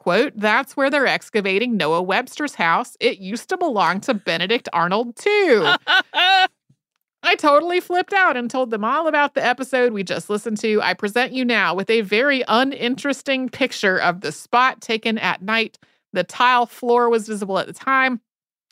Quote, 0.00 0.32
that's 0.34 0.78
where 0.78 0.88
they're 0.88 1.06
excavating 1.06 1.76
Noah 1.76 2.00
Webster's 2.00 2.54
house. 2.54 2.96
It 3.00 3.18
used 3.18 3.50
to 3.50 3.58
belong 3.58 4.00
to 4.00 4.14
Benedict 4.14 4.66
Arnold, 4.72 5.14
too. 5.14 5.74
I 7.22 7.36
totally 7.36 7.80
flipped 7.80 8.14
out 8.14 8.34
and 8.34 8.50
told 8.50 8.70
them 8.70 8.82
all 8.82 9.08
about 9.08 9.34
the 9.34 9.44
episode 9.44 9.92
we 9.92 10.02
just 10.02 10.30
listened 10.30 10.56
to. 10.62 10.80
I 10.80 10.94
present 10.94 11.34
you 11.34 11.44
now 11.44 11.74
with 11.74 11.90
a 11.90 12.00
very 12.00 12.42
uninteresting 12.48 13.50
picture 13.50 13.98
of 13.98 14.22
the 14.22 14.32
spot 14.32 14.80
taken 14.80 15.18
at 15.18 15.42
night. 15.42 15.78
The 16.14 16.24
tile 16.24 16.64
floor 16.64 17.10
was 17.10 17.28
visible 17.28 17.58
at 17.58 17.66
the 17.66 17.74
time, 17.74 18.22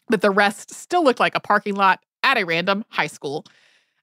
but 0.09 0.23
the 0.23 0.31
rest 0.31 0.73
still 0.73 1.05
looked 1.05 1.21
like 1.21 1.37
a 1.37 1.41
parking 1.41 1.75
lot 1.75 2.01
at 2.23 2.39
a 2.39 2.45
random 2.45 2.87
high 2.89 3.07
school. 3.07 3.45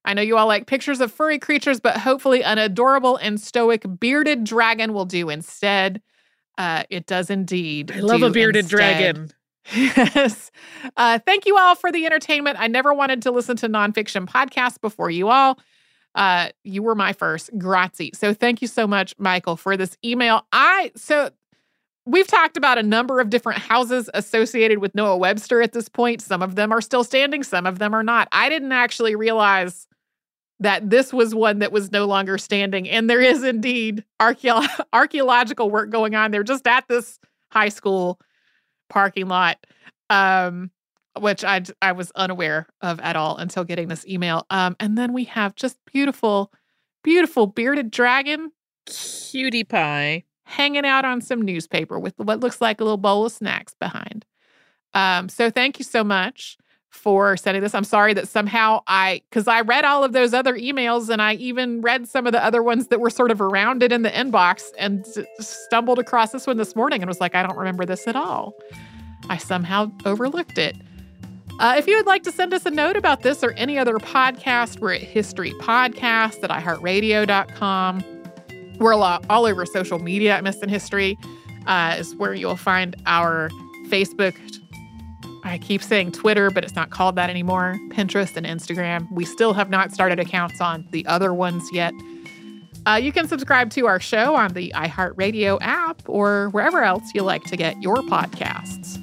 I 0.04 0.14
know 0.14 0.22
you 0.22 0.36
all 0.36 0.46
like 0.46 0.68
pictures 0.68 1.00
of 1.00 1.10
furry 1.10 1.40
creatures, 1.40 1.80
but 1.80 1.96
hopefully 1.96 2.44
an 2.44 2.58
adorable 2.58 3.16
and 3.16 3.40
stoic 3.40 3.84
bearded 3.98 4.44
dragon 4.44 4.94
will 4.94 5.06
do 5.06 5.28
instead. 5.28 6.00
Uh, 6.58 6.84
it 6.90 7.06
does 7.06 7.30
indeed. 7.30 7.92
I 7.92 8.00
love 8.00 8.22
a 8.22 8.30
bearded 8.30 8.64
instead. 8.64 8.76
dragon. 8.76 9.30
Yes. 9.74 10.52
Uh, 10.96 11.18
thank 11.18 11.44
you 11.44 11.58
all 11.58 11.74
for 11.74 11.90
the 11.90 12.06
entertainment. 12.06 12.56
I 12.60 12.68
never 12.68 12.94
wanted 12.94 13.22
to 13.22 13.32
listen 13.32 13.56
to 13.56 13.68
nonfiction 13.68 14.24
podcasts 14.24 14.80
before 14.80 15.10
you 15.10 15.28
all. 15.28 15.58
Uh, 16.14 16.50
you 16.62 16.84
were 16.84 16.94
my 16.94 17.12
first. 17.12 17.50
Grazie. 17.58 18.12
So 18.14 18.32
thank 18.32 18.62
you 18.62 18.68
so 18.68 18.86
much, 18.86 19.14
Michael, 19.18 19.56
for 19.56 19.76
this 19.76 19.96
email. 20.04 20.46
I 20.52 20.92
so 20.94 21.30
we've 22.06 22.28
talked 22.28 22.56
about 22.56 22.78
a 22.78 22.82
number 22.82 23.18
of 23.20 23.28
different 23.28 23.58
houses 23.58 24.08
associated 24.14 24.78
with 24.78 24.94
Noah 24.94 25.16
Webster 25.16 25.60
at 25.60 25.72
this 25.72 25.88
point. 25.88 26.22
Some 26.22 26.42
of 26.42 26.54
them 26.54 26.72
are 26.72 26.80
still 26.80 27.02
standing, 27.04 27.42
some 27.42 27.66
of 27.66 27.80
them 27.80 27.92
are 27.92 28.04
not. 28.04 28.28
I 28.30 28.48
didn't 28.48 28.72
actually 28.72 29.16
realize 29.16 29.88
that 30.60 30.88
this 30.88 31.12
was 31.12 31.34
one 31.34 31.58
that 31.58 31.72
was 31.72 31.92
no 31.92 32.06
longer 32.06 32.38
standing. 32.38 32.88
And 32.88 33.10
there 33.10 33.20
is 33.20 33.44
indeed 33.44 34.04
archaeological 34.92 35.70
work 35.70 35.90
going 35.90 36.14
on 36.14 36.30
there 36.30 36.42
just 36.42 36.66
at 36.66 36.88
this 36.88 37.18
high 37.50 37.68
school 37.68 38.18
parking 38.88 39.28
lot, 39.28 39.58
um, 40.10 40.70
which 41.18 41.44
I, 41.44 41.62
I 41.82 41.92
was 41.92 42.10
unaware 42.14 42.66
of 42.80 43.00
at 43.00 43.16
all 43.16 43.36
until 43.36 43.64
getting 43.64 43.88
this 43.88 44.06
email. 44.06 44.46
Um, 44.50 44.76
and 44.80 44.96
then 44.96 45.12
we 45.12 45.24
have 45.24 45.54
just 45.54 45.76
beautiful, 45.92 46.52
beautiful 47.02 47.46
bearded 47.46 47.90
dragon. 47.90 48.52
Cutie 48.86 49.64
pie. 49.64 50.24
Hanging 50.44 50.86
out 50.86 51.04
on 51.04 51.20
some 51.20 51.42
newspaper 51.42 51.98
with 51.98 52.14
what 52.18 52.40
looks 52.40 52.60
like 52.60 52.80
a 52.80 52.84
little 52.84 52.96
bowl 52.96 53.26
of 53.26 53.32
snacks 53.32 53.74
behind. 53.74 54.24
Um, 54.94 55.28
so 55.28 55.50
thank 55.50 55.78
you 55.78 55.84
so 55.84 56.04
much 56.04 56.56
for 56.96 57.36
sending 57.36 57.62
this. 57.62 57.74
I'm 57.74 57.84
sorry 57.84 58.14
that 58.14 58.26
somehow 58.26 58.82
I, 58.86 59.22
because 59.30 59.46
I 59.46 59.60
read 59.60 59.84
all 59.84 60.02
of 60.02 60.12
those 60.12 60.34
other 60.34 60.54
emails 60.54 61.08
and 61.08 61.22
I 61.22 61.34
even 61.34 61.82
read 61.82 62.08
some 62.08 62.26
of 62.26 62.32
the 62.32 62.44
other 62.44 62.62
ones 62.62 62.88
that 62.88 63.00
were 63.00 63.10
sort 63.10 63.30
of 63.30 63.40
around 63.40 63.82
it 63.82 63.92
in 63.92 64.02
the 64.02 64.10
inbox 64.10 64.64
and 64.78 65.06
stumbled 65.38 65.98
across 65.98 66.32
this 66.32 66.46
one 66.46 66.56
this 66.56 66.74
morning 66.74 67.02
and 67.02 67.08
was 67.08 67.20
like, 67.20 67.34
I 67.34 67.42
don't 67.42 67.56
remember 67.56 67.84
this 67.84 68.08
at 68.08 68.16
all. 68.16 68.54
I 69.28 69.36
somehow 69.36 69.92
overlooked 70.04 70.58
it. 70.58 70.76
Uh, 71.58 71.74
if 71.78 71.86
you 71.86 71.96
would 71.96 72.06
like 72.06 72.22
to 72.24 72.32
send 72.32 72.52
us 72.52 72.66
a 72.66 72.70
note 72.70 72.96
about 72.96 73.22
this 73.22 73.42
or 73.42 73.52
any 73.52 73.78
other 73.78 73.94
podcast, 73.94 74.80
we're 74.80 74.92
at 74.92 75.00
History 75.00 75.52
Podcast 75.52 76.42
at 76.42 76.50
iHeartRadio.com. 76.50 78.04
We're 78.78 78.94
all 78.94 79.46
over 79.46 79.64
social 79.64 79.98
media 79.98 80.34
at 80.34 80.44
Missed 80.44 80.62
in 80.62 80.68
History, 80.68 81.16
uh, 81.66 81.96
is 81.98 82.14
where 82.16 82.34
you'll 82.34 82.56
find 82.56 82.94
our 83.06 83.48
Facebook, 83.86 84.34
I 85.46 85.58
keep 85.58 85.82
saying 85.82 86.12
Twitter, 86.12 86.50
but 86.50 86.64
it's 86.64 86.74
not 86.74 86.90
called 86.90 87.14
that 87.16 87.30
anymore. 87.30 87.76
Pinterest 87.90 88.36
and 88.36 88.44
Instagram. 88.44 89.10
We 89.12 89.24
still 89.24 89.52
have 89.54 89.70
not 89.70 89.92
started 89.92 90.18
accounts 90.18 90.60
on 90.60 90.86
the 90.90 91.06
other 91.06 91.32
ones 91.32 91.62
yet. 91.72 91.94
Uh, 92.84 92.94
you 92.94 93.12
can 93.12 93.28
subscribe 93.28 93.70
to 93.70 93.86
our 93.86 94.00
show 94.00 94.34
on 94.34 94.52
the 94.54 94.72
iHeartRadio 94.74 95.58
app 95.60 96.02
or 96.08 96.50
wherever 96.50 96.82
else 96.82 97.02
you 97.14 97.22
like 97.22 97.44
to 97.44 97.56
get 97.56 97.80
your 97.80 97.96
podcasts. 97.96 99.02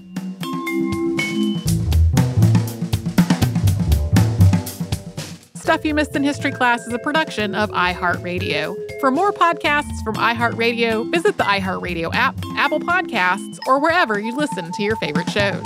Stuff 5.55 5.85
You 5.85 5.93
Missed 5.93 6.13
in 6.13 6.23
History 6.23 6.51
Class 6.51 6.85
is 6.85 6.93
a 6.93 6.99
production 6.99 7.55
of 7.55 7.71
iHeartRadio. 7.71 8.75
For 8.99 9.11
more 9.11 9.31
podcasts 9.31 10.03
from 10.03 10.15
iHeartRadio, 10.15 11.09
visit 11.09 11.37
the 11.37 11.45
iHeartRadio 11.45 12.13
app, 12.13 12.35
Apple 12.57 12.81
Podcasts, 12.81 13.59
or 13.65 13.79
wherever 13.79 14.19
you 14.19 14.35
listen 14.35 14.73
to 14.73 14.83
your 14.83 14.97
favorite 14.97 15.29
shows. 15.29 15.65